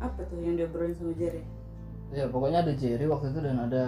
apa 0.00 0.20
tuh 0.26 0.38
yang 0.40 0.56
diobrolin 0.56 0.94
sama 0.96 1.12
Jerry? 1.18 1.44
Ya 2.14 2.30
pokoknya 2.30 2.62
ada 2.62 2.72
Jerry 2.72 3.04
waktu 3.10 3.34
itu 3.34 3.40
dan 3.42 3.56
ada 3.58 3.84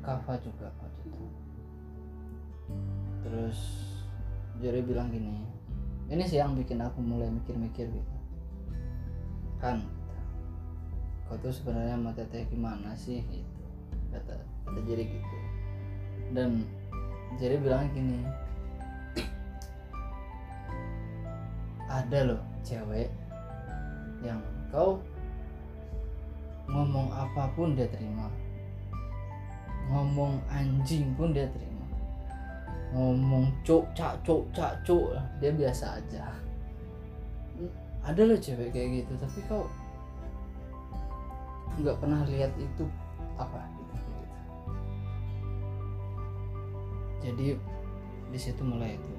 Kava 0.00 0.34
juga 0.40 0.70
waktu 0.78 1.00
itu. 1.10 1.26
Terus 3.26 3.58
Jerry 4.62 4.80
bilang 4.82 5.10
gini 5.10 5.44
ini 6.08 6.24
sih 6.24 6.40
yang 6.40 6.56
bikin 6.56 6.80
aku 6.80 7.04
mulai 7.04 7.28
mikir-mikir 7.28 7.92
gitu. 7.92 8.16
Kan 9.60 9.84
kau 11.28 11.36
tuh 11.44 11.52
sebenarnya 11.52 12.00
sama 12.00 12.16
teteh 12.16 12.48
gimana 12.48 12.96
sih? 12.96 13.20
gitu 13.28 13.58
kata 14.08 14.40
kata 14.64 14.80
Jerry 14.88 15.04
gitu. 15.04 15.36
Dan 16.32 16.64
Jerry 17.36 17.60
bilang 17.60 17.92
gini 17.92 18.24
ada 21.88 22.18
loh 22.28 22.42
cewek 22.60 23.08
yang 24.20 24.38
kau 24.68 25.00
ngomong 26.68 27.08
apa 27.08 27.48
pun 27.56 27.72
dia 27.72 27.88
terima. 27.88 28.28
Ngomong 29.88 30.36
anjing 30.52 31.16
pun 31.16 31.32
dia 31.32 31.48
terima. 31.48 31.86
Ngomong 32.92 33.48
cuk 33.64 33.88
cak 33.96 34.20
cuk 34.20 34.44
cak 34.52 34.76
cuk 34.84 35.16
dia 35.40 35.48
biasa 35.48 35.96
aja. 35.96 36.28
Ada 38.04 38.20
loh 38.28 38.36
cewek 38.36 38.68
kayak 38.76 39.02
gitu 39.02 39.12
tapi 39.16 39.40
kau 39.48 39.64
nggak 41.80 41.96
pernah 41.96 42.20
lihat 42.28 42.52
itu 42.60 42.84
apa? 43.40 43.64
Jadi 47.24 47.56
di 48.28 48.38
situ 48.38 48.60
mulai 48.60 49.00
itu 49.00 49.17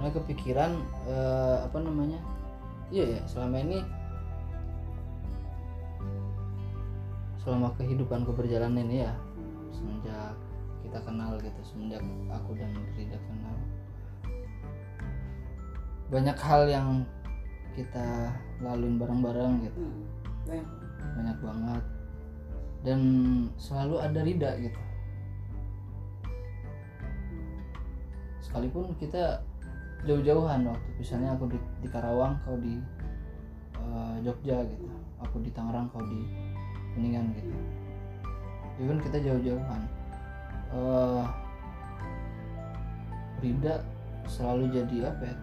mulai 0.00 0.16
kepikiran 0.16 0.80
eh, 1.04 1.56
apa 1.60 1.76
namanya? 1.76 2.16
Iya 2.88 3.20
ya 3.20 3.22
selama 3.28 3.60
ini 3.60 3.84
selama 7.44 7.76
kehidupanku 7.76 8.32
berjalan 8.32 8.80
ini 8.80 9.04
ya 9.04 9.12
semenjak 9.76 10.32
kita 10.80 10.98
kenal 11.04 11.36
gitu 11.36 11.60
semenjak 11.68 12.00
aku 12.32 12.56
dan 12.56 12.72
Rida 12.96 13.20
kenal. 13.28 13.56
Banyak 16.08 16.38
hal 16.40 16.62
yang 16.66 16.88
kita 17.76 18.32
laluin 18.64 18.96
bareng-bareng 18.96 19.68
gitu. 19.68 19.80
Hmm. 19.84 20.02
banyak 20.48 20.68
banyak 21.14 21.38
banget. 21.44 21.84
Dan 22.80 23.00
selalu 23.60 23.96
ada 24.00 24.20
Rida 24.24 24.50
gitu. 24.64 24.80
Sekalipun 28.40 28.96
kita 28.98 29.44
jauh-jauhan 30.04 30.64
waktu 30.64 30.88
misalnya 30.96 31.36
aku 31.36 31.44
di, 31.52 31.58
di 31.84 31.88
Karawang 31.88 32.36
kau 32.44 32.56
di 32.56 32.80
eh, 33.76 34.14
Jogja 34.24 34.64
gitu. 34.64 34.86
Aku 35.20 35.36
di 35.44 35.50
Tangerang 35.52 35.88
kau 35.92 36.00
di 36.00 36.24
Kuningan 36.96 37.32
gitu. 37.36 37.52
Even 38.80 38.98
kita 38.98 39.20
jauh-jauhan. 39.20 39.82
Rida 43.40 43.82
selalu 44.28 44.70
jadi 44.70 45.10
apa 45.10 45.22
ya 45.26 45.36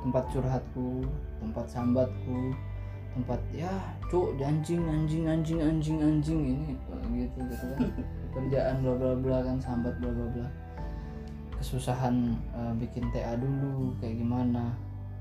tempat 0.00 0.24
curhatku 0.32 1.04
tempat 1.42 1.66
sambatku 1.66 2.54
tempat 3.12 3.40
ya 3.50 3.74
cuk 4.08 4.38
anjing 4.38 4.86
anjing 4.86 5.26
anjing 5.26 5.58
anjing 5.60 5.98
anjing 5.98 6.40
ini 6.54 6.78
eh, 6.78 7.04
gitu 7.12 7.38
gitu 7.44 7.64
kan. 7.74 7.80
Kerjaan 8.38 8.74
bla 8.86 8.94
bla 8.94 9.12
bla 9.18 9.38
kan 9.42 9.58
sambat 9.58 9.98
bla 9.98 10.08
bla 10.08 10.26
bla 10.32 10.48
kesusahan 11.58 12.38
eh, 12.54 12.72
bikin 12.78 13.10
TA 13.10 13.34
dulu 13.34 13.92
kayak 13.98 14.18
gimana. 14.22 14.72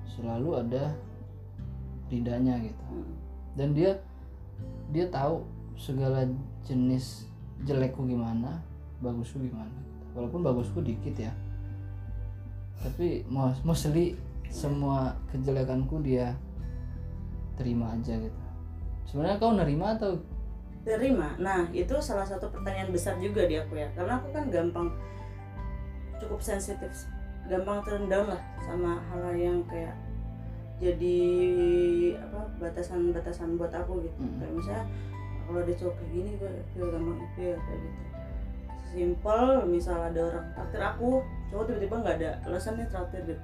Selalu 0.08 0.64
ada 0.64 0.94
ridanya 2.08 2.56
gitu. 2.64 2.86
Dan 3.58 3.74
dia 3.74 3.98
dia 4.94 5.06
tahu 5.12 5.44
segala 5.78 6.26
jenis 6.66 7.30
jelekku 7.66 8.06
gimana 8.06 8.62
bagusku 9.02 9.38
gimana 9.42 9.74
walaupun 10.18 10.42
bagusku 10.42 10.82
dikit 10.82 11.14
ya. 11.18 11.34
Tapi 12.82 13.26
mos- 13.30 13.62
mostly 13.66 14.18
semua 14.50 15.18
kejelekanku 15.34 16.02
dia 16.02 16.34
terima 17.58 17.94
aja 17.94 18.18
gitu. 18.18 18.42
Sebenarnya 19.10 19.38
kau 19.42 19.54
nerima 19.54 19.98
atau? 19.98 20.18
Terima 20.88 21.36
nah 21.38 21.68
itu 21.76 21.94
salah 22.00 22.24
satu 22.24 22.48
pertanyaan 22.50 22.94
besar 22.94 23.18
juga 23.22 23.46
di 23.46 23.58
aku 23.58 23.78
ya. 23.78 23.90
Karena 23.94 24.22
aku 24.22 24.34
kan 24.34 24.50
gampang 24.50 24.88
cukup 26.18 26.40
sensitif 26.40 26.92
gampang 27.46 27.80
down 28.06 28.28
lah 28.28 28.42
sama 28.60 29.00
hal 29.08 29.32
yang 29.34 29.64
kayak 29.66 29.96
jadi 30.78 31.18
apa 32.20 32.40
batasan-batasan 32.60 33.58
buat 33.58 33.74
aku 33.74 34.06
gitu 34.06 34.18
Mm. 34.20 34.38
kayak 34.38 34.54
misalnya 34.54 34.84
kalau 35.48 35.60
ada 35.64 35.74
cowok 35.74 35.94
kayak 35.96 36.12
gini 36.12 36.32
gue 36.38 36.52
feel 36.72 36.88
gampang 36.92 37.18
feel 37.34 37.58
kayak 37.58 37.80
gitu 37.82 38.00
simple 38.88 39.46
misal 39.66 39.98
ada 40.00 40.22
orang 40.24 40.46
traktir 40.54 40.82
aku 40.82 41.10
cowok 41.50 41.64
tiba-tiba 41.66 41.96
nggak 41.98 42.16
ada 42.22 42.30
alasannya 42.46 42.86
traktir 42.88 43.22
gitu 43.26 43.44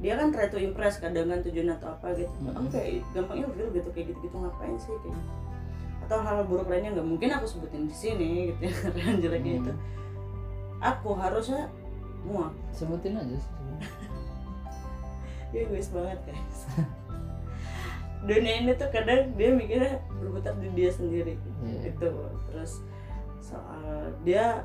dia 0.00 0.16
kan 0.16 0.32
try 0.32 0.48
to 0.48 0.56
impress 0.56 0.96
kadang 0.96 1.28
kan 1.28 1.40
tujuan 1.42 1.68
atau 1.70 1.92
apa 1.92 2.06
gitu 2.14 2.32
Mm-mm. 2.40 2.56
aku 2.56 2.66
kayak 2.72 3.04
gampang 3.12 3.36
ilfil 3.42 3.68
gitu 3.70 3.88
kayak 3.90 4.06
gitu-gitu 4.08 4.36
ngapain 4.36 4.76
sih 4.76 4.94
kayak 4.96 5.12
gitu. 5.12 5.32
atau 6.06 6.18
hal 6.20 6.38
buruk 6.44 6.66
lainnya 6.66 6.90
nggak 6.94 7.04
mungkin 7.06 7.28
aku 7.32 7.46
sebutin 7.46 7.84
di 7.84 7.94
sini 7.94 8.28
gitu 8.50 8.60
ya 8.64 8.72
karena 8.86 9.18
jeleknya 9.18 9.52
Hmm. 9.56 9.62
itu 9.62 9.72
aku 10.80 11.12
harusnya 11.14 11.68
muak. 12.24 12.52
Sebutin 12.72 13.16
aja 13.16 13.36
sih 13.36 13.52
dia 15.50 15.60
egois 15.64 15.88
banget 15.90 16.18
guys. 16.24 16.58
Dunia 18.28 18.60
ini 18.60 18.72
tuh 18.76 18.92
kadang 18.92 19.32
dia 19.34 19.50
mikirnya 19.50 19.96
berputar 20.20 20.52
di 20.60 20.68
dia 20.76 20.90
sendiri. 20.92 21.34
Iya. 21.64 21.90
gitu. 21.90 22.10
Terus 22.52 22.84
soal 23.40 24.12
dia 24.22 24.62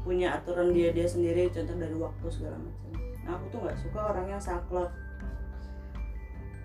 punya 0.00 0.40
aturan 0.40 0.72
dia 0.72 0.88
dia 0.90 1.04
sendiri 1.04 1.52
contoh 1.52 1.76
dari 1.76 1.92
waktu 1.94 2.26
segala 2.32 2.56
macam. 2.56 2.90
Nah, 3.20 3.36
aku 3.36 3.44
tuh 3.52 3.58
nggak 3.60 3.78
suka 3.78 4.00
orang 4.00 4.26
yang 4.32 4.40
saklek. 4.40 4.90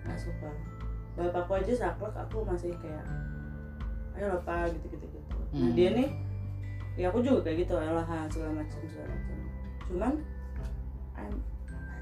Nggak 0.08 0.20
suka. 0.20 0.50
Bapakku 1.16 1.52
aja 1.60 1.72
saklek 1.76 2.14
aku 2.16 2.36
masih 2.48 2.72
kayak 2.80 3.04
ayo 4.16 4.32
lah 4.32 4.40
pak 4.48 4.72
gitu 4.72 4.96
gitu 4.96 5.06
gitu 5.12 5.28
nah 5.28 5.44
Hmm. 5.52 5.72
dia 5.76 5.88
nih 5.92 6.08
ya 6.96 7.08
aku 7.08 7.20
juga 7.20 7.44
kayak 7.44 7.56
gitu 7.62 7.72
Han, 7.76 8.26
segala 8.28 8.52
macam 8.56 8.78
segala 8.88 9.08
macam 9.08 9.36
cuman 9.86 10.12
I'm, 11.16 11.34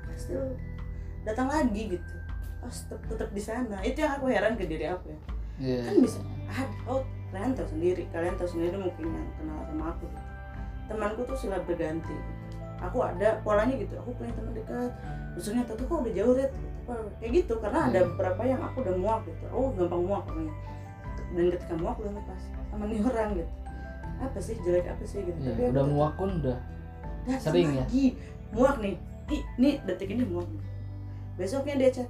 I 0.07 0.17
still 0.17 0.55
datang 1.23 1.49
lagi 1.49 1.83
gitu 1.93 2.15
oh 2.61 2.71
tetep, 2.71 3.01
tetep 3.07 3.29
di 3.31 3.43
sana 3.43 3.77
itu 3.83 3.99
yang 3.99 4.17
aku 4.17 4.27
heran 4.27 4.55
ke 4.55 4.65
diri 4.65 4.87
aku 4.87 5.11
ya 5.11 5.21
Iya. 5.55 5.79
kan 5.87 5.95
bisa 6.03 6.19
ah 6.51 6.67
oh 6.91 7.01
kalian 7.31 7.55
tahu 7.55 7.69
sendiri 7.71 8.03
kalian 8.11 8.35
tahu 8.35 8.49
sendiri 8.49 8.75
mungkin 8.75 9.07
yang 9.07 9.29
kenal 9.39 9.59
sama 9.65 9.85
aku 9.91 10.05
gitu. 10.07 10.23
temanku 10.85 11.21
tuh 11.25 11.37
silap 11.37 11.63
berganti 11.63 12.11
gitu. 12.11 12.33
aku 12.79 12.99
ada 13.01 13.39
polanya 13.41 13.75
gitu 13.75 13.95
aku 13.97 14.11
punya 14.15 14.35
teman 14.35 14.51
dekat 14.51 14.91
maksudnya 15.35 15.63
tuh 15.65 15.79
kok 15.79 15.99
udah 16.03 16.11
jauh 16.13 16.35
red 16.35 16.51
gitu. 16.51 16.71
Kayak 17.17 17.33
gitu 17.39 17.55
karena 17.59 17.79
ada 17.87 17.99
Hmm. 18.03 18.09
beberapa 18.13 18.43
yang 18.45 18.61
aku 18.61 18.77
udah 18.83 18.95
muak 18.99 19.21
gitu 19.25 19.45
oh 19.49 19.71
gampang 19.73 20.03
muak 20.05 20.23
orangnya 20.27 20.55
dan 21.35 21.47
ketika 21.51 21.75
muak 21.79 21.97
udah 21.99 22.13
lepas 22.13 22.43
sama 22.69 22.85
nih 22.85 23.01
orang 23.01 23.29
gitu 23.39 23.53
apa 24.19 24.39
sih? 24.39 24.55
Jelek 24.59 24.87
apa 24.87 25.03
sih 25.03 25.21
gitu? 25.21 25.39
Iya, 25.39 25.51
Tapi 25.51 25.63
udah 25.71 25.85
muak 25.87 26.13
pun 26.15 26.31
udah. 26.39 26.59
Datang 27.25 27.41
sering 27.43 27.69
ya? 27.73 27.83
lagi. 27.83 28.07
Muak 28.51 28.77
nih. 28.79 28.95
Ih 29.27 29.43
nih 29.57 29.75
detik 29.83 30.11
ini 30.11 30.23
muak. 30.23 30.49
Besoknya 31.35 31.75
dia 31.77 31.91
chat 31.93 32.09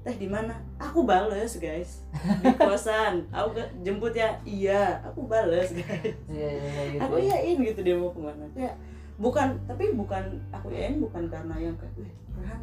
teh 0.00 0.14
di 0.14 0.26
mana? 0.26 0.54
Aku 0.78 1.02
bales 1.02 1.54
guys. 1.56 2.02
Di 2.14 2.54
kosan. 2.58 3.26
Aku 3.28 3.52
jemput 3.80 4.12
ya. 4.12 4.38
Iya 4.42 5.02
aku 5.02 5.24
bales 5.24 5.70
guys. 5.70 6.14
Iya 6.26 6.48
iya 6.48 6.64
iya, 6.64 6.82
gitu 6.88 7.00
aku 7.00 7.14
ya. 7.16 7.36
iyain 7.36 7.56
gitu 7.62 7.80
dia 7.82 7.94
mau 7.94 8.08
ke 8.08 8.20
mana. 8.20 8.44
Kayak 8.52 8.74
bukan 9.16 9.48
tapi 9.66 9.90
bukan 9.92 10.24
aku 10.48 10.70
iyain 10.70 10.96
bukan 10.96 11.26
karena 11.26 11.54
yang 11.60 11.74
kayak 11.74 11.90
wih 11.96 12.12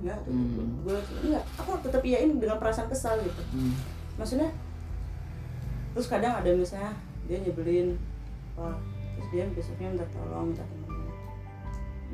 ya 0.01 0.15
atau 0.15 0.31
Hmm. 0.31 0.79
gue 0.81 0.97
enggak 1.21 1.43
aku 1.59 1.75
tetap 1.83 1.99
iyain 1.99 2.31
dengan 2.33 2.55
perasaan 2.55 2.87
kesal 2.87 3.19
gitu. 3.19 3.43
Hmm. 3.51 3.75
maksudnya 4.15 4.47
terus 5.91 6.07
kadang 6.07 6.31
ada 6.33 6.47
misalnya 6.49 6.95
dia 7.27 7.43
nyebelin 7.43 7.99
wah 8.55 8.77
terus 9.15 9.27
dia 9.29 9.43
besoknya 9.49 9.87
minta 9.91 10.07
tolong 10.11 10.51
minta 10.51 10.63
temenin 10.63 11.11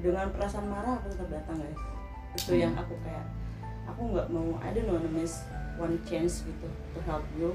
dengan 0.01 0.25
perasaan 0.29 0.67
marah 0.67 0.97
aku 0.97 1.07
tetap 1.09 1.29
datang 1.29 1.57
guys 1.57 1.81
itu 2.31 2.51
Hmm. 2.51 2.61
yang 2.63 2.73
aku 2.75 2.93
kayak 3.01 3.25
aku 3.85 4.01
nggak 4.09 4.27
mau 4.29 4.55
I 4.59 4.69
don't 4.71 4.88
know 4.88 5.01
miss 5.09 5.43
one 5.75 5.97
chance 6.03 6.41
gitu 6.41 6.67
to 6.67 6.99
help 7.03 7.25
you 7.35 7.53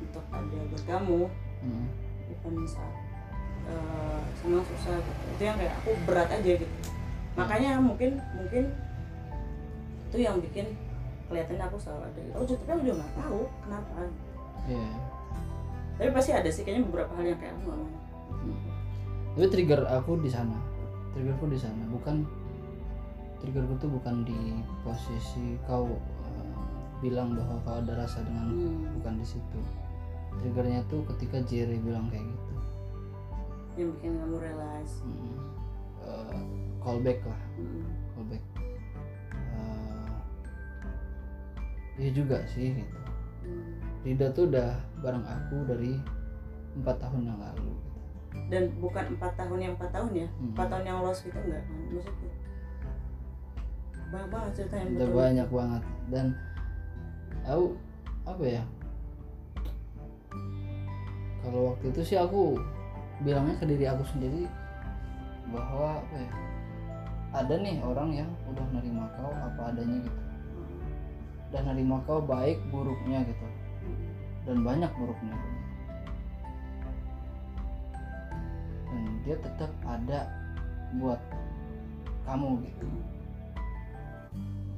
untuk 0.00 0.24
ada 0.28 0.58
buat 0.68 0.84
kamu 0.84 1.20
Hmm. 1.62 1.86
even 2.26 2.66
saat 2.66 2.94
eh, 3.64 4.20
sama 4.36 4.58
susah 4.60 4.98
gitu 4.98 5.22
itu 5.32 5.42
yang 5.42 5.54
kayak 5.54 5.74
aku 5.78 5.90
berat 6.02 6.26
aja 6.28 6.52
gitu 6.58 6.76
makanya 7.32 7.78
mungkin 7.78 8.18
mungkin 8.34 8.74
itu 10.10 10.18
yang 10.18 10.36
bikin 10.38 10.66
kelihatannya 11.26 11.64
aku 11.64 11.78
selalu 11.78 12.04
ada 12.04 12.20
gitu. 12.20 12.34
oh 12.34 12.44
tapi 12.44 12.68
aku 12.68 12.82
juga 12.82 12.94
nggak 13.00 13.14
tahu 13.16 13.40
kenapa 13.62 13.94
Iya. 14.62 14.88
tapi 15.96 16.08
pasti 16.10 16.30
ada 16.30 16.46
sih 16.46 16.62
kayaknya 16.62 16.84
beberapa 16.86 17.12
hal 17.16 17.24
yang 17.24 17.38
kayak 17.38 17.54
aku 17.54 17.62
nggak 17.64 17.78
mau 17.80 17.90
Hmm. 18.40 18.58
Tapi 19.36 19.46
trigger 19.48 19.84
aku 19.88 20.16
di 20.20 20.28
sana. 20.28 20.56
Triggerku 21.12 21.44
di 21.52 21.60
sana, 21.60 21.84
bukan 21.92 22.24
triggerku 23.42 23.74
tuh 23.76 23.90
bukan 23.90 24.22
di 24.22 24.62
posisi 24.80 25.58
kau 25.66 25.98
eh, 25.98 26.54
bilang 27.02 27.34
bahwa 27.34 27.58
kau 27.66 27.74
ada 27.82 28.06
rasa 28.06 28.22
dengan 28.22 28.48
Hmm. 28.48 28.86
bukan 28.96 29.18
di 29.18 29.26
situ 29.26 29.60
triggernya 30.38 30.86
tuh 30.86 31.02
ketika 31.12 31.42
Jerry 31.44 31.76
bilang 31.82 32.06
kayak 32.08 32.22
gitu 32.22 32.54
yang 33.76 33.90
bikin 33.98 34.14
kamu 34.14 34.36
realize 34.38 34.94
Hmm. 35.02 35.34
Eh, 36.06 36.42
callback 36.78 37.18
lah 37.26 37.40
Hmm. 37.58 37.82
callback 38.14 38.42
Eh, 39.34 40.14
iya 41.98 42.10
juga 42.14 42.46
sih 42.46 42.78
gitu 42.78 42.98
Hmm. 43.42 43.74
Rida 44.06 44.30
tuh 44.30 44.46
udah 44.46 44.70
bareng 45.02 45.26
aku 45.26 45.66
dari 45.66 45.98
empat 46.78 47.02
tahun 47.02 47.26
yang 47.26 47.42
lalu. 47.42 47.74
Dan 48.48 48.62
bukan 48.80 49.04
empat 49.16 49.32
tahun 49.36 49.58
yang 49.60 49.72
empat 49.76 49.90
tahun 49.92 50.12
ya? 50.12 50.28
Hmm. 50.28 50.50
empat 50.56 50.66
tahun 50.72 50.84
yang 50.88 50.98
lost 51.04 51.20
gitu 51.24 51.38
enggak? 51.40 51.64
Kan 51.64 51.80
maksudnya? 51.92 52.32
Banyak 54.12 54.28
banget 54.28 54.50
cerita 54.56 54.74
yang 54.76 54.88
udah 54.92 55.08
betul. 55.08 55.16
banyak 55.16 55.48
banget. 55.48 55.82
Dan 56.12 56.26
aku 57.48 57.66
apa 58.28 58.44
ya? 58.44 58.62
Kalau 61.42 61.60
waktu 61.74 61.84
itu 61.90 62.00
sih 62.06 62.18
aku 62.20 62.60
bilangnya 63.24 63.54
ke 63.58 63.64
diri 63.66 63.84
aku 63.88 64.04
sendiri 64.06 64.46
bahwa 65.50 66.00
apa 66.00 66.14
ya 66.16 66.30
ada 67.32 67.54
nih 67.56 67.80
orang 67.80 68.10
yang 68.12 68.30
udah 68.44 68.66
nerima 68.76 69.08
kau 69.16 69.32
apa 69.32 69.72
adanya 69.72 70.04
gitu. 70.04 70.20
Hmm. 70.20 70.92
dan 71.50 71.62
nerima 71.72 71.96
kau 72.04 72.20
baik 72.20 72.60
buruknya 72.68 73.24
gitu. 73.24 73.46
Hmm. 73.48 74.00
dan 74.44 74.56
banyak 74.60 74.92
buruknya. 74.96 75.34
dan 75.34 75.52
dia 79.22 79.38
tetap 79.38 79.70
ada 79.86 80.26
buat 80.98 81.18
kamu 82.26 82.62
gitu. 82.66 82.88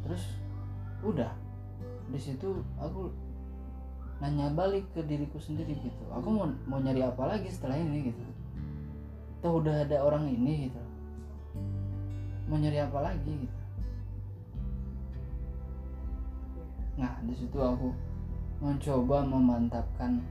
Terus 0.05 0.23
udah. 1.01 1.33
Di 2.13 2.21
situ 2.21 2.61
aku 2.77 3.09
nanya 4.21 4.53
balik 4.53 4.85
ke 4.93 5.01
diriku 5.05 5.41
sendiri 5.41 5.75
gitu. 5.81 6.05
Aku 6.13 6.29
mau 6.29 6.47
mau 6.69 6.79
nyari 6.79 7.01
apa 7.01 7.25
lagi 7.25 7.49
setelah 7.49 7.81
ini 7.81 8.13
gitu. 8.13 8.23
Toh 9.41 9.61
udah 9.61 9.85
ada 9.85 10.05
orang 10.05 10.29
ini 10.29 10.69
gitu. 10.69 10.83
Mau 12.49 12.61
nyari 12.61 12.85
apa 12.85 12.99
lagi 13.01 13.33
gitu. 13.49 13.61
Nah 17.01 17.17
di 17.25 17.35
situ 17.35 17.59
aku 17.59 17.91
mencoba 18.63 19.27
memantapkan 19.27 20.23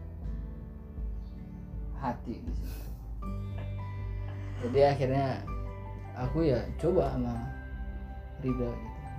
hati 1.99 2.39
di 2.39 2.53
situ 2.55 2.83
jadi 4.69 4.79
akhirnya 4.95 5.27
aku 6.15 6.45
ya 6.45 6.59
coba 6.79 7.11
sama 7.17 7.33
Rida 8.43 8.69
gitu 8.69 8.69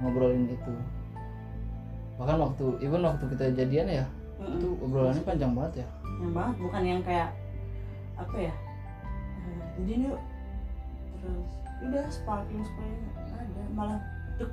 ngobrolin 0.02 0.50
itu 0.50 0.74
bahkan 2.18 2.38
waktu 2.38 2.64
even 2.82 3.02
waktu 3.02 3.24
kita 3.34 3.44
jadian 3.54 3.88
ya 3.90 4.04
Mm-mm. 4.38 4.58
itu 4.58 4.68
obrolannya 4.82 5.22
panjang 5.22 5.52
banget 5.54 5.82
ya 5.82 5.88
yang 6.22 6.32
banget 6.34 6.56
bukan 6.62 6.82
yang 6.82 7.00
kayak 7.02 7.30
apa 8.14 8.36
ya 8.38 8.54
eh, 9.42 9.62
jadi 9.82 9.90
ini 9.98 10.06
yuk 10.10 10.20
terus 11.18 11.50
udah 11.82 12.04
sparkling 12.10 12.62
sparkling 12.62 13.10
ada 13.34 13.62
malah 13.74 13.98
tuh 14.38 14.50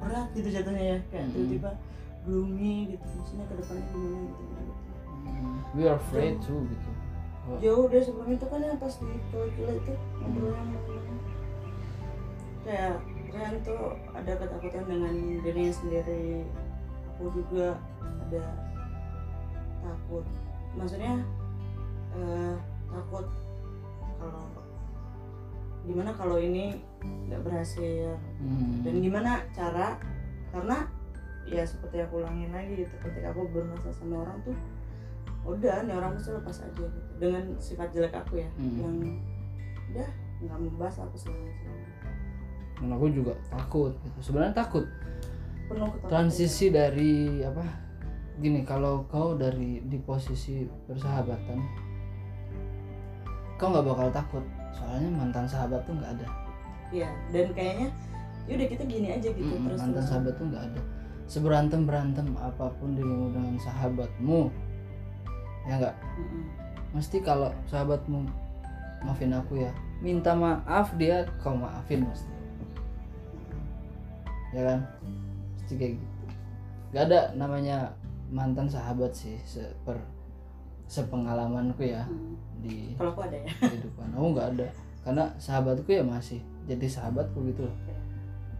berat 0.00 0.28
gitu 0.32 0.48
jatuhnya 0.48 0.84
ya 0.84 0.98
kayak 1.12 1.24
Mm-mm. 1.28 1.34
tiba-tiba 1.36 1.70
gloomy 2.22 2.74
gitu 2.96 3.06
maksudnya 3.18 3.44
ke 3.50 3.54
depannya 3.58 3.84
gimana 3.90 4.18
gitu, 4.22 4.42
gitu. 4.46 4.62
we 5.74 5.82
are 5.88 5.98
afraid 5.98 6.36
too 6.44 6.60
gitu 6.70 6.91
jauh 7.58 7.86
dari 7.90 8.04
sebelum 8.06 8.28
itu 8.38 8.46
kan 8.46 8.62
yang 8.62 8.78
pas 8.78 8.94
di 9.02 9.18
Toilet 9.34 9.78
itu 9.82 9.94
ngobrol 10.22 10.54
yang 10.54 10.70
kayak 12.62 12.96
Ren 13.32 13.54
tuh 13.64 13.96
ada 14.12 14.32
ketakutan 14.36 14.84
dengan 14.84 15.14
dirinya 15.40 15.72
sendiri. 15.72 16.44
Aku 17.16 17.32
juga 17.32 17.80
ada 18.28 18.44
takut. 19.80 20.24
Maksudnya 20.76 21.16
eh, 22.12 22.54
takut 22.92 23.26
kalau 24.20 24.44
gimana 25.82 26.10
kalau 26.14 26.36
ini 26.38 26.78
nggak 27.02 27.42
berhasil? 27.42 28.14
Hmm, 28.38 28.84
dan 28.84 28.94
gimana 29.00 29.42
cara? 29.56 29.96
Karena 30.52 30.86
ya 31.48 31.64
seperti 31.66 32.04
aku 32.04 32.22
ulangin 32.22 32.52
lagi 32.54 32.86
gitu 32.86 32.94
ketika 33.02 33.34
aku 33.34 33.50
bermasalah 33.50 33.96
sama 33.96 34.22
orang 34.22 34.38
tuh 34.46 34.56
udah 35.42 35.82
nih 35.82 35.94
orang 35.98 36.14
pasti 36.14 36.30
lepas 36.30 36.58
aja 36.62 36.84
gitu 36.86 37.01
dengan 37.20 37.44
sifat 37.58 37.88
jelek 37.92 38.14
aku 38.14 38.40
ya 38.40 38.48
Hmm. 38.56 38.76
yang 38.80 38.96
udah 39.92 40.08
nggak 40.42 40.58
membahas 40.58 40.94
segala 41.14 41.38
macam 41.44 41.72
dan 42.82 42.90
aku 42.98 43.06
juga 43.14 43.32
takut 43.46 43.94
gitu. 44.02 44.18
Sebenarnya 44.18 44.58
takut. 44.58 44.82
Penuh 45.70 45.86
transisi 46.10 46.66
dari 46.74 47.38
apa? 47.46 47.62
Gini 48.42 48.66
kalau 48.66 49.06
kau 49.06 49.38
dari 49.38 49.78
di 49.86 50.02
posisi 50.02 50.66
persahabatan 50.90 51.62
kau 53.54 53.70
nggak 53.70 53.86
bakal 53.86 54.08
takut. 54.10 54.44
Soalnya 54.74 55.14
mantan 55.14 55.46
sahabat 55.46 55.86
tuh 55.86 55.94
nggak 55.94 56.10
ada. 56.18 56.26
Iya 56.90 57.08
dan 57.30 57.46
kayaknya 57.54 57.88
yaudah 58.50 58.66
kita 58.66 58.82
gini 58.90 59.08
aja 59.14 59.28
gitu 59.30 59.46
Mm-mm, 59.46 59.70
terus 59.70 59.78
mantan 59.78 60.02
sahabat 60.02 60.34
tuh 60.34 60.46
nggak 60.50 60.64
ada. 60.66 60.80
Seberantem 61.30 61.80
berantem 61.86 62.26
apa 62.34 62.66
pun 62.82 62.98
dirimu 62.98 63.30
dengan 63.30 63.54
sahabatmu 63.62 64.50
ya 65.70 65.78
nggak 65.78 65.94
mesti 66.92 67.24
kalau 67.24 67.48
sahabatmu 67.68 68.28
maafin 69.02 69.34
aku 69.34 69.58
ya 69.58 69.72
minta 70.02 70.36
maaf 70.36 70.92
dia 70.98 71.24
kau 71.40 71.54
maafin 71.56 72.04
mesti. 72.04 72.32
Ya 74.52 74.62
kan? 74.68 74.80
Mesti 75.56 75.72
kayak 75.78 75.92
gitu. 75.96 76.24
Nggak 76.92 77.04
ada 77.08 77.20
namanya 77.38 77.76
mantan 78.28 78.68
sahabat 78.68 79.14
sih 79.14 79.38
seper 79.46 79.96
sepengalamanku 80.90 81.88
ya 81.88 82.04
di 82.60 82.92
kalau 83.00 83.16
aku 83.16 83.24
ada 83.24 83.38
ya. 83.40 83.48
kehidupan. 83.48 84.08
Aku 84.12 84.26
nggak 84.36 84.48
ada. 84.58 84.66
Karena 85.02 85.24
sahabatku 85.40 85.88
ya 85.88 86.04
masih 86.04 86.42
jadi 86.68 86.86
sahabatku 86.86 87.38
gitu 87.48 87.64
loh. 87.64 87.76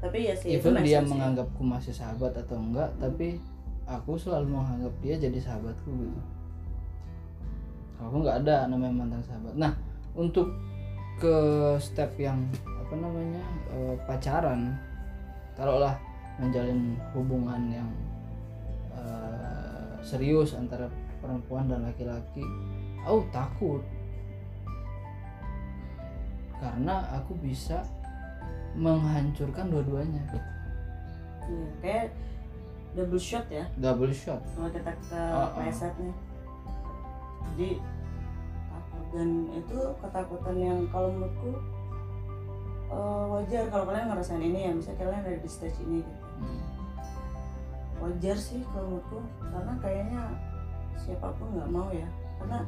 Tapi 0.03 0.27
ya 0.27 0.35
sih 0.35 0.59
even 0.59 0.81
dia 0.83 0.99
ya. 0.99 1.07
menganggapku 1.07 1.63
masih 1.63 1.95
sahabat 1.95 2.35
atau 2.35 2.59
enggak 2.59 2.91
tapi 2.99 3.39
aku 3.87 4.19
selalu 4.19 4.59
menganggap 4.59 4.95
dia 4.99 5.15
jadi 5.19 5.39
sahabatku 5.39 5.91
gitu 5.91 6.21
aku 8.09 8.17
nggak 8.23 8.39
ada 8.47 8.67
namanya 8.71 8.95
mantan 9.05 9.23
sahabat. 9.23 9.55
Nah 9.55 9.73
untuk 10.13 10.51
ke 11.21 11.35
step 11.79 12.11
yang 12.19 12.39
apa 12.67 12.95
namanya 12.99 13.45
eh, 13.73 13.95
pacaran 14.05 14.75
taruhlah 15.55 15.95
menjalin 16.41 16.97
hubungan 17.13 17.63
yang 17.71 17.91
eh, 18.97 19.93
serius 20.03 20.57
antara 20.59 20.89
perempuan 21.23 21.71
dan 21.71 21.87
laki-laki 21.87 22.43
aku 23.07 23.23
takut. 23.31 23.83
Karena 26.63 27.03
aku 27.19 27.35
bisa 27.43 27.83
menghancurkan 28.79 29.67
dua-duanya. 29.69 30.23
Iya, 31.43 31.67
kayak 31.83 32.07
double 32.95 33.19
shot 33.19 33.47
ya. 33.51 33.67
Double 33.77 34.15
shot. 34.15 34.39
Kalau 34.55 34.71
kita 34.71 34.93
ke 34.95 35.19
Oh, 35.19 35.43
oh. 35.43 35.49
pleset 35.59 35.95
nih. 35.99 36.17
Jadi 37.53 37.69
dan 39.13 39.29
itu 39.53 39.77
ketakutan 39.99 40.57
yang 40.57 40.79
kalau 40.89 41.09
menurutku 41.11 41.53
eh, 42.89 43.25
wajar 43.31 43.65
kalau 43.69 43.85
kalian 43.85 44.09
ngerasain 44.09 44.41
ini 44.43 44.59
ya 44.63 44.73
misalnya 44.73 44.99
kalian 45.01 45.23
ada 45.23 45.39
di 45.39 45.51
stage 45.51 45.79
ini 45.81 46.01
gitu 46.01 46.21
Hmm. 46.33 46.59
wajar 48.01 48.35
sih 48.35 48.65
kalau 48.67 48.89
menurutku 48.91 49.19
karena 49.39 49.73
kayaknya 49.79 50.23
siapa 50.97 51.29
pun 51.33 51.47
nggak 51.53 51.71
mau 51.71 51.89
ya 51.89 52.09
karena 52.37 52.59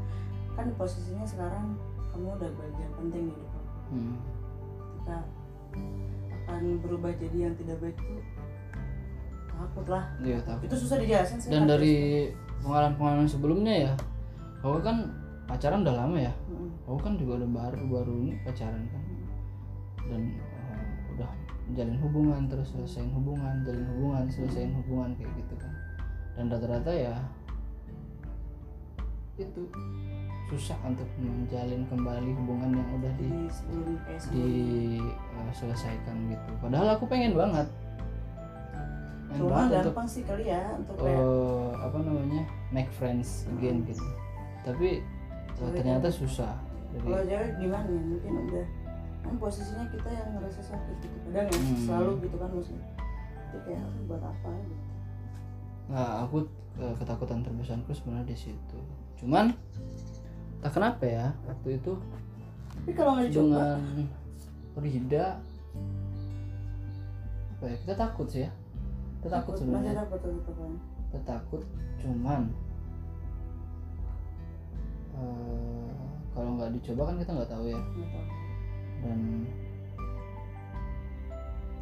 kan 0.52 0.66
posisinya 0.74 1.24
sekarang 1.24 1.74
kamu 2.08 2.30
udah 2.32 2.50
bagian 2.52 2.92
penting 2.94 3.24
aku 3.28 3.58
Hmm. 3.86 4.16
ketika 4.94 5.16
akan 6.44 6.62
berubah 6.78 7.10
jadi 7.14 7.36
yang 7.42 7.54
tidak 7.56 7.76
baik 7.78 7.96
tuh 7.98 8.20
takut 9.50 9.86
lah 9.88 10.04
Iya 10.18 10.38
takut. 10.40 10.64
itu 10.66 10.76
susah 10.78 10.96
dijelasin 10.98 11.38
sih 11.38 11.48
Dan 11.48 11.64
dari 11.64 12.30
pengalaman-pengalaman 12.60 13.26
sebelumnya 13.26 13.74
ya, 13.82 13.92
aku 14.60 14.80
kan 14.80 15.08
pacaran 15.44 15.84
udah 15.84 15.94
lama 15.94 16.16
ya. 16.18 16.32
Mm-mm. 16.48 16.70
Aku 16.88 16.98
kan 17.00 17.14
juga 17.20 17.44
udah 17.44 17.50
baru 17.50 17.82
baru 17.88 18.12
ini 18.24 18.32
pacaran 18.44 18.82
kan. 18.88 19.02
Dan 20.04 20.22
eh, 20.36 21.12
udah 21.16 21.30
jalin 21.72 21.98
hubungan 22.00 22.42
terus 22.48 22.72
selesaiin 22.72 23.12
hubungan, 23.12 23.64
jalin 23.64 23.86
hubungan, 23.96 24.24
selesaiin 24.28 24.72
hubungan 24.72 25.16
kayak 25.16 25.32
gitu 25.40 25.54
kan. 25.56 25.72
Dan 26.34 26.44
rata-rata 26.50 26.92
ya 26.92 27.16
itu 29.34 29.66
susah 30.46 30.78
untuk 30.86 31.10
menjalin 31.18 31.82
kembali 31.90 32.30
hubungan 32.38 32.70
yang 32.78 32.88
udah 32.94 33.12
di 33.18 33.26
di 33.26 33.50
sebelum 33.50 33.98
kayak 34.06 34.20
sebelum 34.22 34.46
diselesaikan 35.50 36.16
gitu. 36.30 36.50
Padahal 36.62 36.94
aku 36.94 37.04
pengen 37.10 37.34
banget. 37.34 37.66
Pengen 39.26 39.38
cuma 39.40 39.66
banget 39.66 39.82
untuk 39.82 39.90
gampang 39.90 40.08
sih 40.08 40.22
kali 40.22 40.44
ya 40.46 40.62
untuk 40.78 40.94
eh, 41.02 41.70
apa 41.82 41.96
namanya 41.98 42.42
make 42.70 42.92
friends 42.94 43.50
again 43.58 43.82
gitu 43.82 44.06
tapi 44.64 45.04
Cewek 45.54 45.72
ternyata 45.76 46.08
susah. 46.08 46.54
Kalau 46.94 47.18
jadi 47.18 47.28
cewek 47.28 47.50
gimana 47.58 47.88
ya? 47.88 48.02
Mungkin 48.02 48.32
udah. 48.44 48.66
Kan 49.24 49.34
posisinya 49.38 49.86
kita 49.88 50.08
yang 50.08 50.28
ngerasa 50.36 50.60
sakit 50.62 50.96
gitu. 51.00 51.16
Kadang 51.26 51.46
ya 51.46 51.56
Hmm. 51.56 51.78
selalu 51.80 52.10
gitu 52.22 52.36
kan 52.36 52.48
maksudnya. 52.50 52.86
Itu 53.44 53.58
kayak 53.62 53.80
"Ah, 53.80 54.02
buat 54.04 54.22
apa 54.22 54.48
gitu? 54.60 54.84
Nah 55.84 56.10
aku 56.22 56.36
eh, 56.74 56.94
ketakutan 56.96 57.38
terbesarku 57.40 57.92
sebenarnya 57.92 58.26
di 58.26 58.36
situ. 58.36 58.78
Cuman 59.16 59.54
tak 60.58 60.72
kenapa 60.72 61.04
ya 61.04 61.26
waktu 61.44 61.78
itu 61.78 61.92
tapi 62.74 62.90
kalau 62.92 63.14
nggak 63.14 63.30
dicoba? 63.30 63.78
dengan 63.78 64.08
Rida 64.74 65.24
apa 67.54 67.64
ya 67.64 67.76
kita 67.78 67.94
takut 67.94 68.26
sih 68.26 68.42
ya. 68.42 68.50
Kita 69.22 69.28
takut 69.40 69.54
masih 69.54 69.62
sebenarnya. 69.64 69.92
kita 71.06 71.18
takut 71.22 71.62
cuman 71.96 72.50
eh, 75.18 75.88
kalau 76.34 76.50
nggak 76.58 76.72
dicoba 76.78 77.02
kan 77.10 77.16
kita 77.22 77.30
nggak 77.34 77.52
tahu 77.52 77.64
ya. 77.70 77.80
Dan 79.04 79.20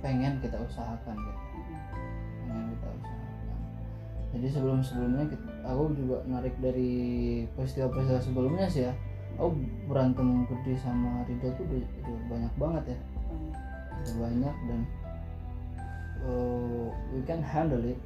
pengen 0.03 0.35
kita 0.43 0.59
usahakan 0.59 1.15
gitu 1.15 1.43
pengen 2.43 2.65
kita 2.75 2.87
usahakan. 2.91 3.59
Jadi 4.33 4.47
sebelum 4.51 4.79
sebelumnya 4.83 5.25
aku 5.63 5.83
juga 5.95 6.17
narik 6.27 6.55
dari 6.59 6.93
peristiwa-peristiwa 7.55 8.21
sebelumnya 8.21 8.67
sih 8.67 8.91
ya. 8.91 8.95
Aku 9.41 9.57
berantem 9.89 10.45
gede 10.45 10.77
sama 10.77 11.25
Ridho 11.25 11.49
tuh 11.57 11.65
udah, 11.65 11.81
udah 12.05 12.17
banyak 12.29 12.53
banget 12.61 12.85
ya. 12.93 12.99
Banyak. 13.01 13.63
udah 14.03 14.15
banyak 14.19 14.57
dan 14.69 14.81
uh, 16.27 16.89
we 17.15 17.21
can 17.25 17.41
handle 17.41 17.81
it. 17.81 17.97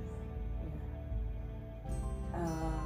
Eh, 2.36 2.84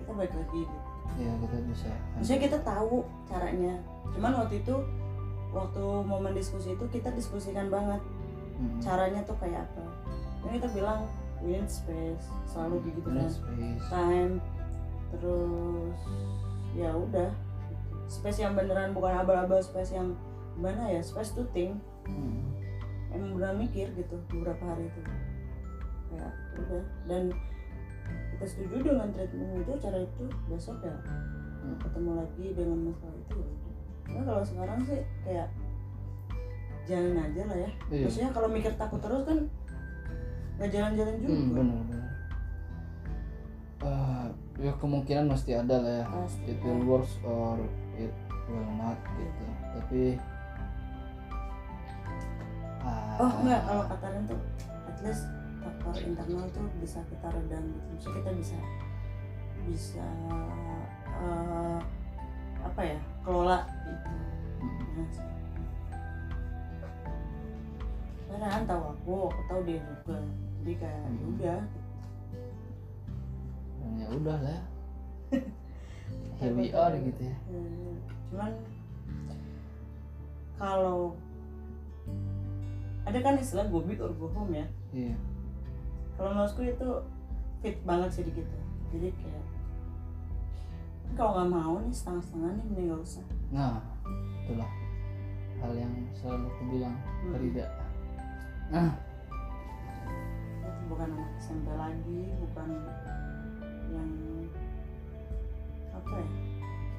kita 0.00 0.12
balik 0.16 0.32
lagi. 0.32 0.62
gitu 0.64 0.85
ya 1.16 1.32
kita 1.40 1.56
bisa. 1.70 1.90
Maksudnya 2.18 2.40
kita 2.50 2.58
tahu 2.60 3.06
caranya. 3.30 3.74
Cuman 4.12 4.32
waktu 4.36 4.60
itu 4.60 4.74
waktu 5.54 5.84
momen 6.04 6.36
diskusi 6.36 6.76
itu 6.76 6.84
kita 6.92 7.14
diskusikan 7.14 7.72
banget. 7.72 8.02
Mm. 8.56 8.80
caranya 8.80 9.20
tuh 9.28 9.36
kayak 9.36 9.68
apa? 9.68 9.84
Ini 10.48 10.56
kita 10.56 10.68
bilang 10.72 11.04
need 11.44 11.68
space 11.68 12.24
selalu 12.48 12.80
kayak 12.88 12.94
gitu 12.96 13.10
kan. 13.12 13.28
time 13.92 14.32
terus 15.12 16.00
ya 16.72 16.90
udah. 16.96 17.28
Space 18.08 18.40
yang 18.40 18.56
beneran 18.56 18.96
bukan 18.96 19.12
abal-abal 19.12 19.60
space 19.60 19.92
yang 19.92 20.16
gimana 20.56 20.88
ya 20.88 21.04
space 21.04 21.36
to 21.36 21.44
think. 21.52 21.76
Mm. 22.08 22.40
emang 23.12 23.30
beneran 23.36 23.56
mikir 23.60 23.92
gitu 23.92 24.16
beberapa 24.32 24.62
hari 24.72 24.88
itu. 24.88 25.00
Kayak 26.08 26.32
udah. 26.56 26.84
Dan 27.04 27.22
kita 28.36 28.44
setuju 28.46 28.76
dengan 28.84 29.08
treatment 29.10 29.50
itu 29.58 29.72
cara 29.78 29.98
itu 29.98 30.24
besok 30.46 30.76
ya 30.80 30.94
Hmm. 31.56 31.74
ketemu 31.80 32.10
lagi 32.14 32.46
dengan 32.52 32.78
masalah 32.84 33.16
itu 33.18 33.36
ya. 33.36 33.50
Karena 34.04 34.22
kalau 34.22 34.42
sekarang 34.44 34.78
sih 34.82 35.00
kayak 35.20 35.48
jalan 36.84 37.18
aja 37.18 37.42
lah 37.42 37.58
ya 37.58 37.70
Iya. 37.90 38.04
maksudnya 38.06 38.30
kalau 38.30 38.46
mikir 38.46 38.70
takut 38.72 39.00
terus 39.00 39.24
kan 39.24 39.38
nggak 40.56 40.70
jalan-jalan 40.70 41.14
juga 41.18 41.34
Hmm, 41.34 41.50
benar 41.50 41.78
benar 41.82 42.04
Ah, 43.78 44.26
ya 44.56 44.72
kemungkinan 44.74 45.26
mesti 45.26 45.52
ada 45.54 45.76
lah 45.76 45.92
ya 45.96 46.04
Pasti. 46.06 46.48
it 46.48 46.58
will 46.60 46.82
work 46.82 47.06
or 47.22 47.58
it 47.94 48.14
will 48.46 48.70
not 48.74 48.96
gitu 49.12 49.46
tapi 49.72 50.02
ah, 52.80 53.20
oh 53.20 53.30
enggak 53.36 53.60
kalau 53.62 53.82
kata 53.86 54.06
Ren 54.08 54.22
tuh 54.24 54.40
at 54.86 54.98
least 55.02 55.24
faktor 55.66 55.94
internal 56.06 56.46
tuh 56.54 56.62
bisa 56.78 57.02
kita 57.10 57.26
redam 57.26 57.64
gitu. 57.66 57.86
Maksudnya 57.90 58.14
kita 58.22 58.30
bisa 58.38 58.58
bisa 59.66 60.06
eh, 61.10 61.78
apa 62.62 62.80
ya 62.82 62.98
kelola 63.26 63.66
gitu. 63.82 64.10
Nah, 64.94 65.10
karena 68.30 68.46
kan 68.48 68.62
tahu 68.64 68.82
aku 68.94 69.14
aku 69.26 69.42
tahu 69.48 69.60
dia 69.64 69.80
juga. 69.82 70.18
Jadi 70.62 70.72
kayak 70.78 70.98
ya 70.98 71.08
Hmm. 71.10 71.30
udah. 71.32 71.60
Ya 73.96 74.06
udah 74.12 74.38
lah. 74.38 74.60
Here 76.38 76.52
we 76.52 76.68
are 76.70 76.94
gitu 76.94 77.22
ya. 77.22 77.36
Hmm, 77.48 77.96
cuman 78.28 78.52
kalau 80.56 81.16
ada 83.06 83.18
kan 83.18 83.38
istilah 83.38 83.66
go 83.68 83.80
big 83.80 83.98
or 83.98 84.10
go 84.12 84.28
home 84.30 84.52
ya? 84.52 84.66
Iya 84.92 85.16
kalau 86.16 86.28
menurutku 86.32 86.62
itu 86.64 86.88
fit 87.60 87.76
banget 87.84 88.08
sih 88.12 88.24
kita 88.24 88.58
jadi 88.90 89.08
kayak 89.12 89.44
kalau 91.14 91.32
nggak 91.32 91.48
mau 91.48 91.74
nih 91.80 91.92
setengah-setengah 91.92 92.50
nih 92.52 92.64
mending 92.68 92.86
nggak 92.90 93.00
usah. 93.00 93.24
Nah 93.48 93.80
itulah 94.44 94.70
hal 95.56 95.72
yang 95.72 95.92
selalu 96.12 96.44
aku 96.46 96.62
bilang 96.68 96.96
Hmm. 97.24 97.36
Rida 97.36 97.66
nah. 98.68 98.92
Itu 100.60 100.82
bukan 100.86 101.08
anak 101.10 101.30
SMP 101.40 101.68
lagi 101.72 102.20
bukan 102.38 102.68
yang 103.90 104.10
apa 105.90 106.14
ya 106.14 106.28